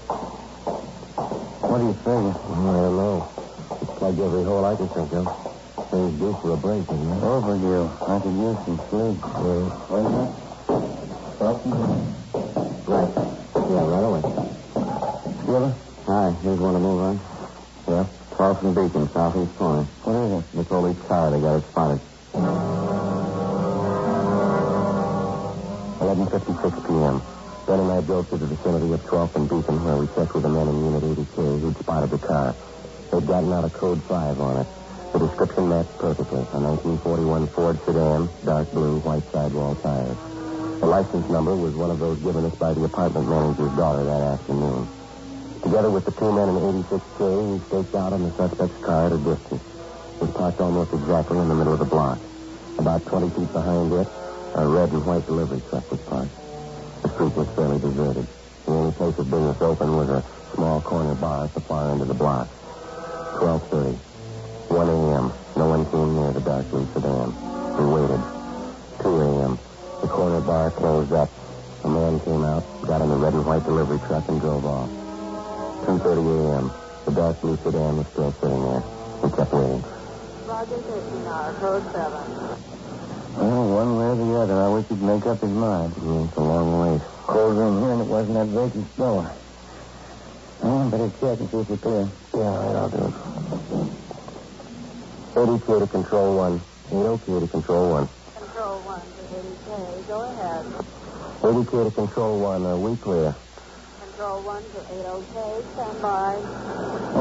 What 1.68 1.78
do 1.80 1.86
you 1.92 1.94
figure? 2.00 2.32
I 2.32 2.80
don't 2.80 2.96
know. 2.96 3.28
It's 3.82 3.92
plugged 4.00 4.20
every 4.20 4.44
hole 4.48 4.64
I 4.64 4.76
can 4.78 4.88
think 4.88 5.12
of. 5.14 5.26
Things 5.92 6.20
due 6.20 6.32
for 6.42 6.54
a 6.54 6.58
break, 6.58 6.84
isn't 6.88 7.12
it? 7.12 7.24
Overdue. 7.24 7.92
I 8.08 8.20
could 8.24 8.36
use 8.40 8.58
some 8.64 8.80
sleep. 8.88 9.18
Yeah. 9.20 9.68
What 9.92 10.04
is 10.08 10.16
it? 10.16 10.32
Right. 12.88 13.12
Yeah, 13.68 13.84
right 13.84 14.06
away. 14.08 14.22
Skipper? 15.44 15.76
Hi, 16.08 16.32
here's 16.42 16.60
one 16.60 16.74
to 16.74 16.80
move 16.80 17.00
on. 17.04 17.20
Yeah? 17.88 18.06
Carlson 18.36 18.74
Beacon, 18.74 19.10
southeast 19.14 19.56
corner. 19.58 19.84
What 20.04 20.16
is 20.24 20.32
it? 20.40 20.56
Nicoli's 20.56 21.00
car, 21.08 21.32
they 21.32 21.40
got 21.42 21.58
it 21.58 21.66
spotted. 21.72 22.00
11.56 26.08 26.88
p.m. 26.88 27.20
Ben 27.68 27.84
and 27.84 27.92
I 27.92 28.00
drove 28.00 28.32
to 28.32 28.40
the 28.40 28.48
vicinity 28.48 28.96
of 28.96 29.04
12th 29.12 29.36
and 29.36 29.44
Beacon, 29.52 29.76
where 29.84 30.00
we 30.00 30.08
checked 30.16 30.32
with 30.32 30.48
the 30.48 30.54
men 30.56 30.72
in 30.72 30.80
Unit 30.80 31.04
80K 31.04 31.60
who'd 31.60 31.76
spotted 31.84 32.16
the 32.16 32.22
car. 32.24 32.56
They'd 33.12 33.28
gotten 33.28 33.52
out 33.52 33.68
a 33.68 33.72
code 33.76 34.00
5 34.08 34.40
on 34.40 34.56
it. 34.64 34.68
The 35.12 35.20
description 35.28 35.68
matched 35.68 35.92
perfectly. 36.00 36.48
A 36.48 36.60
1941 37.04 37.52
Ford 37.52 37.76
sedan, 37.84 38.32
dark 38.48 38.72
blue, 38.72 39.04
white 39.04 39.28
sidewall 39.36 39.76
tires. 39.84 40.16
The 40.80 40.88
license 40.88 41.28
number 41.28 41.60
was 41.60 41.76
one 41.76 41.92
of 41.92 42.00
those 42.00 42.24
given 42.24 42.48
us 42.48 42.56
by 42.56 42.72
the 42.72 42.88
apartment 42.88 43.28
manager's 43.28 43.76
daughter 43.76 44.08
that 44.08 44.24
afternoon. 44.32 44.88
Together 45.60 45.92
with 45.92 46.08
the 46.08 46.16
two 46.16 46.32
men 46.32 46.48
in 46.48 46.88
86K, 46.88 47.20
we 47.52 47.60
staked 47.68 47.96
out 48.00 48.16
on 48.16 48.24
the 48.24 48.32
suspect's 48.40 48.80
car 48.80 49.12
at 49.12 49.12
a 49.12 49.20
distance. 49.20 49.60
It 49.60 50.24
was 50.24 50.32
parked 50.40 50.64
almost 50.64 50.96
exactly 50.96 51.36
in 51.36 51.52
the 51.52 51.58
middle 51.60 51.76
of 51.76 51.84
the 51.84 51.92
block. 51.92 52.24
About 52.80 53.04
20 53.12 53.28
feet 53.36 53.52
behind 53.52 53.92
it, 53.92 54.08
a 54.58 54.66
red 54.68 54.90
and 54.90 55.06
white 55.06 55.26
delivery 55.26 55.62
truck 55.70 55.86
was 55.92 56.02
parked. 56.10 56.34
The 57.06 57.10
street 57.14 57.34
was 57.38 57.48
fairly 57.54 57.78
deserted. 57.78 58.26
The 58.66 58.72
only 58.74 58.94
place 58.98 59.14
of 59.22 59.30
business 59.30 59.58
open 59.62 59.90
was 59.94 60.10
a 60.10 60.22
small 60.56 60.82
corner 60.82 61.14
bar 61.14 61.46
at 61.46 61.54
the 61.54 61.62
far 61.70 61.94
end 61.94 62.02
of 62.02 62.08
the 62.10 62.18
block. 62.18 62.50
12.30. 63.38 64.02
1 64.74 64.90
a.m. 64.90 65.26
No 65.56 65.66
one 65.70 65.86
came 65.94 66.10
near 66.18 66.34
the 66.34 66.42
dark 66.42 66.66
blue 66.74 66.90
sedan. 66.98 67.30
We 67.78 67.84
waited. 67.86 68.22
2 69.06 69.14
a.m. 69.14 69.54
The 70.02 70.10
corner 70.10 70.42
bar 70.42 70.72
closed 70.74 71.14
up. 71.14 71.30
A 71.86 71.90
man 71.90 72.20
came 72.26 72.44
out, 72.44 72.66
got 72.90 73.02
in 73.06 73.10
the 73.10 73.16
red 73.16 73.34
and 73.38 73.46
white 73.46 73.64
delivery 73.64 74.02
truck, 74.10 74.26
and 74.28 74.42
drove 74.42 74.66
off. 74.66 74.90
2.30 75.86 76.02
a.m. 76.34 76.66
The 77.06 77.14
dark 77.14 77.40
blue 77.42 77.58
sedan 77.64 78.02
was 78.02 78.08
still 78.12 78.34
sitting 78.42 78.62
there. 78.66 78.84
We 79.22 79.30
kept 79.38 79.54
waiting. 79.54 79.86
Roger 80.50 80.82
59, 80.82 81.62
code 81.62 81.86
7. 81.94 82.77
Well, 83.38 83.70
one 83.70 83.92
way 83.98 84.08
or 84.10 84.18
the 84.18 84.30
other, 84.42 84.58
I 84.66 84.70
wish 84.74 84.86
he'd 84.90 85.02
make 85.02 85.26
up 85.30 85.38
his 85.38 85.54
mind. 85.54 85.94
Yeah, 85.94 86.26
it's 86.26 86.38
a 86.38 86.42
long 86.42 86.68
ways. 86.82 87.02
Closer 87.30 87.66
in 87.70 87.74
here 87.78 87.94
and 87.94 88.02
it 88.02 88.10
wasn't 88.10 88.34
that 88.34 88.50
vacant 88.50 88.88
store. 88.98 89.26
Well, 90.58 90.90
better 90.90 91.12
check 91.22 91.38
and 91.38 91.48
see 91.54 91.60
if 91.62 91.68
you're 91.70 91.78
clear. 91.86 92.06
Yeah, 92.34 92.50
all 92.50 92.66
right, 92.66 92.82
I'll 92.82 92.90
do 92.90 93.02
it. 93.06 93.14
80K 95.38 95.70
to 95.70 95.88
control 95.88 96.30
one. 96.34 96.56
80K 96.90 97.30
to 97.42 97.48
control 97.48 97.86
one. 97.94 98.10
Control 98.34 98.82
1 98.82 99.06
to 99.06 99.22
80K. 99.38 100.08
Go 100.08 100.18
ahead. 100.34 100.66
80K 101.46 101.74
to 101.86 101.92
control 101.94 102.40
one. 102.42 102.66
Are 102.66 102.80
we 102.82 102.98
clear? 102.98 103.38
Control 104.02 104.42
1 104.42 104.64
to 104.74 104.80
80K. 104.98 105.38
Stand 105.78 106.02
by. 106.02 106.42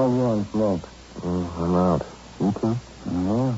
Oh, 0.01 0.09
you 0.17 0.23
on 0.33 0.49
smoke? 0.53 0.89
Mm, 1.21 1.45
I'm 1.61 1.75
out. 1.77 2.03
You 2.41 2.49
too? 2.57 2.75
Yeah. 3.05 3.53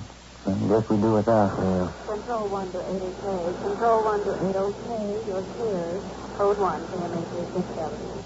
I 0.48 0.50
guess 0.50 0.84
we 0.90 0.96
do 0.96 1.10
without. 1.12 1.50
Yeah. 1.58 1.86
Control 2.18 2.48
1 2.48 2.72
to 2.72 2.78
80K. 2.78 3.62
Control 3.62 4.02
1 4.02 4.24
to 4.24 4.30
80K. 4.30 5.26
You're 5.28 5.42
cleared. 5.54 6.02
Code 6.36 6.58
1 6.58 6.80
KMA 6.82 7.20
367. 7.30 8.18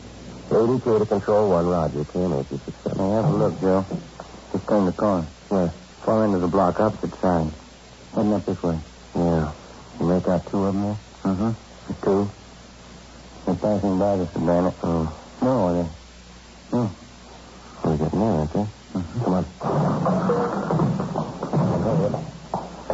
80K 0.49 0.99
to 0.99 1.07
control 1.07 1.51
one. 1.51 1.67
Roger. 1.67 2.05
KMA 2.05 2.41
367. 2.49 2.97
Now, 2.97 3.23
have 3.23 3.25
a 3.29 3.37
look, 3.37 3.61
Joe. 3.61 3.85
Just 4.53 4.67
turn 4.67 4.87
the 4.87 4.93
corner. 4.93 5.27
Where? 5.51 5.69
Far 6.07 6.25
end 6.25 6.35
of 6.35 6.41
the 6.41 6.49
block, 6.49 6.81
opposite 6.81 7.21
side. 7.21 7.53
Heading 8.17 8.33
up 8.33 8.47
this 8.47 8.63
way. 8.63 8.79
Yeah. 9.15 9.53
You 10.01 10.07
make 10.07 10.27
out 10.27 10.51
two 10.51 10.65
of 10.65 10.73
them 10.73 10.83
there? 10.83 10.99
Mm-hmm. 11.25 11.53
Two? 12.03 12.31
They're 13.45 13.55
passing 13.57 13.99
by 13.99 14.17
the 14.17 14.27
sedan. 14.33 14.73
Oh. 14.83 15.19
No, 15.43 15.75
they... 15.77 15.89
No. 16.73 16.91
We're 17.85 17.97
getting 17.99 18.21
there, 18.21 18.29
aren't 18.41 18.53
they? 18.55 18.67
Mm-hmm. 18.97 19.25
Come 19.25 19.35
on. 19.35 20.32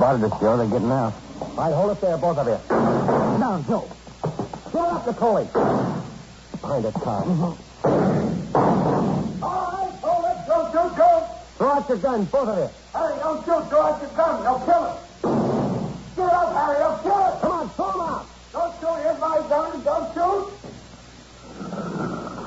Spotted 0.09 0.33
us, 0.33 0.41
Joe. 0.41 0.57
They're 0.57 0.67
getting 0.69 0.91
out. 0.91 1.13
All 1.39 1.53
right, 1.59 1.75
hold 1.75 1.91
it 1.93 2.01
there, 2.01 2.17
both 2.17 2.39
of 2.39 2.47
you. 2.47 2.59
Down, 2.71 3.63
Joe. 3.67 3.91
Get 4.73 4.81
up, 4.81 5.05
Nicoli. 5.05 5.45
Behind 6.63 6.85
that 6.87 6.95
car. 6.95 7.25
Mm-hmm. 7.25 7.85
All 9.45 9.69
right, 9.69 9.93
hold 10.01 10.25
it. 10.25 10.39
Don't 10.49 10.73
shoot, 10.73 10.97
don't. 10.97 11.25
Throw 11.59 11.69
out 11.69 11.89
your 11.91 11.99
guns, 11.99 12.29
both 12.31 12.49
of 12.49 12.57
you. 12.57 12.71
Harry, 12.95 13.19
don't 13.21 13.45
shoot. 13.45 13.69
Throw 13.69 13.83
out 13.83 14.01
your 14.01 14.11
gun. 14.17 14.45
They'll 14.45 14.65
kill 14.65 14.85
him. 14.89 14.97
Get 16.17 16.33
up, 16.33 16.57
Harry. 16.57 16.79
They'll 16.79 16.99
kill 17.05 17.21
him. 17.29 17.37
Come 17.45 17.53
on, 17.53 17.69
throw 17.77 17.93
them 17.93 18.01
out. 18.01 18.25
Don't 18.55 18.73
shoot. 18.81 18.97
Here's 19.05 19.21
my 19.21 19.45
gun. 19.45 19.85
Don't 19.85 20.09
shoot. 20.15 20.49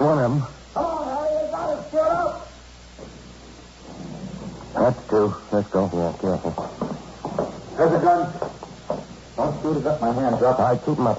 One 0.02 0.18
of 0.18 0.32
them. 0.32 0.42
Come 0.74 0.86
on, 0.86 1.06
Harry. 1.14 1.46
You 1.46 1.52
got 1.52 1.78
it. 1.78 1.92
Get 1.92 2.10
up. 2.10 2.42
That's 4.74 4.98
two. 5.12 5.36
Let's 5.52 5.70
go. 5.70 5.90
Yeah, 5.94 6.18
careful. 6.20 6.71
There's 7.82 7.98
a 7.98 8.06
gun. 8.06 8.30
Don't 9.38 9.62
shoot. 9.64 9.78
I 9.78 9.82
got 9.82 10.02
my 10.02 10.14
hands 10.14 10.44
up. 10.44 10.60
I 10.60 10.78
keep 10.78 11.02
them 11.02 11.08
up. 11.08 11.18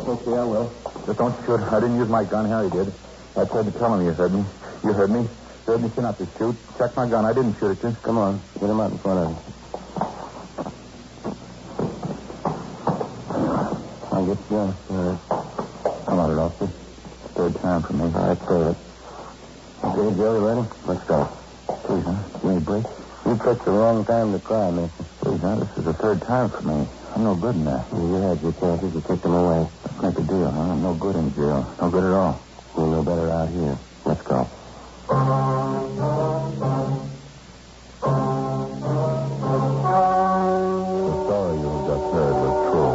Okay, 0.00 0.34
I 0.34 0.42
will. 0.42 0.74
Just 1.06 1.18
don't 1.22 1.36
shoot. 1.46 1.62
I 1.62 1.78
didn't 1.78 1.98
use 2.02 2.08
my 2.08 2.24
gun. 2.24 2.50
Harry 2.50 2.68
did. 2.68 2.92
I 3.38 3.44
tried 3.46 3.70
to 3.70 3.78
tell 3.78 3.94
him 3.94 4.04
you 4.04 4.10
heard 4.10 4.34
me. 4.34 4.42
You 4.82 4.92
heard 4.92 5.10
me. 5.12 5.20
You 5.20 5.28
heard 5.70 5.82
me 5.82 5.88
say 5.94 6.02
not 6.02 6.18
to 6.18 6.26
shoot. 6.36 6.56
Check 6.78 6.96
my 6.96 7.06
gun. 7.06 7.24
I 7.24 7.32
didn't 7.32 7.54
shoot 7.60 7.78
at 7.78 7.84
you. 7.84 7.96
Come 8.02 8.18
on. 8.18 8.42
Get 8.58 8.70
him 8.70 8.80
out 8.80 8.90
in 8.90 8.98
front 8.98 9.18
of 9.22 9.30
you. 9.30 9.38
I 14.10 14.26
guess, 14.26 14.42
yeah. 14.50 14.74
Uh, 14.90 15.14
come 16.10 16.18
on, 16.18 16.38
officer. 16.42 16.72
Third 17.38 17.54
time 17.62 17.82
for 17.86 17.92
me. 17.92 18.10
All 18.10 18.10
right, 18.10 18.34
it. 18.34 18.76
Okay, 19.86 20.16
Joe, 20.18 20.34
you 20.34 20.42
ready? 20.42 20.66
Let's 20.90 21.04
go. 21.06 21.38
Please, 21.86 22.02
huh? 22.02 22.18
You 22.42 22.50
need 22.50 22.56
a 22.56 22.66
break? 22.66 22.84
You 23.26 23.38
picked 23.38 23.64
the 23.64 23.70
wrong 23.70 24.04
time 24.04 24.32
to 24.32 24.40
cry, 24.40 24.72
mister. 24.72 25.09
Please, 25.30 25.42
now, 25.42 25.54
this 25.62 25.70
is 25.78 25.84
the 25.84 25.92
third 25.94 26.20
time 26.22 26.50
for 26.50 26.62
me. 26.62 26.88
I'm 27.14 27.22
no 27.22 27.36
good 27.36 27.54
in 27.54 27.62
that. 27.62 27.86
Well, 27.92 28.02
you 28.02 28.18
had 28.18 28.42
your 28.42 28.50
chances. 28.50 28.90
You 28.90 29.00
took 29.00 29.22
them 29.22 29.34
away. 29.38 29.62
Let's 29.86 30.02
make 30.02 30.18
a 30.18 30.26
deal, 30.26 30.50
huh? 30.50 30.74
I'm 30.74 30.82
no 30.82 30.94
good 30.94 31.14
in 31.14 31.30
jail. 31.38 31.70
No 31.78 31.86
good 31.88 32.02
at 32.02 32.10
all. 32.10 32.42
You're 32.74 32.90
no 32.90 33.02
better 33.06 33.30
out 33.30 33.48
here. 33.54 33.78
Let's 34.10 34.22
go. 34.26 34.50
The 40.98 41.14
story 41.14 41.54
you 41.62 41.68
have 41.78 41.86
just 41.86 42.06
heard 42.10 42.34
was 42.34 42.56
true. 42.74 42.90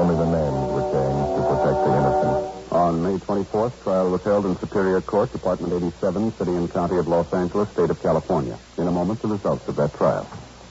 Only 0.00 0.16
the 0.16 0.32
names 0.32 0.64
were 0.64 0.88
changed 0.96 1.28
to 1.36 1.44
protect 1.44 1.76
the 1.84 1.92
innocent. 1.92 2.40
On 2.72 2.92
May 3.04 3.20
24th, 3.20 3.76
trial 3.84 4.08
was 4.08 4.24
held 4.24 4.46
in 4.46 4.56
Superior 4.60 5.02
Court, 5.02 5.30
Department 5.30 5.76
87, 5.76 6.32
City 6.38 6.56
and 6.56 6.72
County 6.72 6.96
of 6.96 7.06
Los 7.06 7.30
Angeles, 7.34 7.68
State 7.76 7.90
of 7.90 8.00
California. 8.00 8.58
In 8.78 8.88
a 8.88 8.90
moment, 8.90 9.20
the 9.20 9.28
results 9.28 9.68
of 9.68 9.76
that 9.76 9.92
trial. 9.92 10.24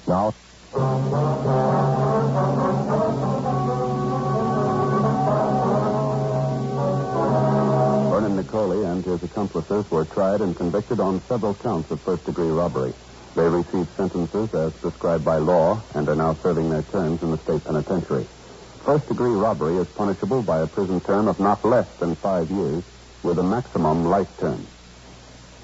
Now. 0.07 0.33
Vernon 8.09 8.35
Nicoli 8.35 8.91
and 8.91 9.05
his 9.05 9.23
accomplices 9.23 9.89
were 9.89 10.05
tried 10.05 10.41
and 10.41 10.55
convicted 10.55 10.99
on 10.99 11.21
several 11.27 11.53
counts 11.55 11.89
of 11.91 12.01
first 12.01 12.25
degree 12.25 12.49
robbery. 12.49 12.93
They 13.35 13.47
received 13.47 13.95
sentences 13.95 14.53
as 14.53 14.73
prescribed 14.73 15.23
by 15.23 15.37
law 15.37 15.81
and 15.95 16.09
are 16.09 16.15
now 16.15 16.37
serving 16.43 16.69
their 16.69 16.83
terms 16.83 17.21
in 17.21 17.31
the 17.31 17.37
state 17.37 17.63
penitentiary. 17.63 18.27
First 18.83 19.07
degree 19.07 19.31
robbery 19.31 19.77
is 19.77 19.87
punishable 19.95 20.41
by 20.41 20.61
a 20.61 20.67
prison 20.67 20.99
term 21.01 21.27
of 21.27 21.39
not 21.39 21.63
less 21.63 21.87
than 21.99 22.15
five 22.17 22.51
years 22.51 22.83
with 23.23 23.39
a 23.39 23.43
maximum 23.43 24.05
life 24.05 24.29
term. 24.39 24.67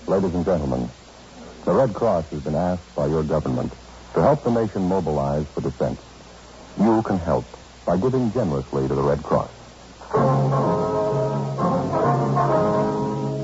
Ladies 0.07 0.33
and 0.33 0.45
gentlemen, 0.45 0.89
the 1.65 1.73
Red 1.73 1.93
Cross 1.93 2.25
has 2.31 2.41
been 2.41 2.55
asked 2.55 2.95
by 2.95 3.07
your 3.07 3.23
government 3.23 3.73
to 4.15 4.21
help 4.21 4.43
the 4.43 4.51
nation 4.51 4.87
mobilize 4.87 5.45
for 5.53 5.59
defense. 5.59 5.99
You 6.79 7.03
can 7.03 7.19
help 7.19 7.45
by 7.85 7.97
giving 7.97 8.31
generously 8.31 8.87
to 8.87 8.95
the 8.95 9.03
Red 9.03 9.21
Cross. 9.21 9.51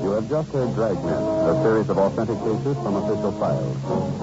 You 0.02 0.10
have 0.16 0.28
just 0.32 0.48
heard 0.48 0.72
Dragnet, 0.74 1.20
a 1.20 1.62
series 1.62 1.88
of 1.92 1.98
authentic 1.98 2.38
cases 2.40 2.76
from 2.80 2.96
official 3.04 3.32
files. 3.36 3.76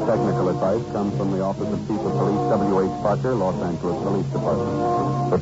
Technical 0.09 0.49
advice 0.49 0.85
comes 0.91 1.15
from 1.17 1.31
the 1.31 1.41
Office 1.41 1.69
of 1.69 1.79
Chief 1.88 2.01
of 2.01 2.13
Police 2.17 2.49
W.H. 2.49 3.01
Parker, 3.05 3.35
Los 3.35 3.62
Angeles 3.62 4.01
Police 4.01 4.29
Department. 4.33 5.29
The 5.29 5.38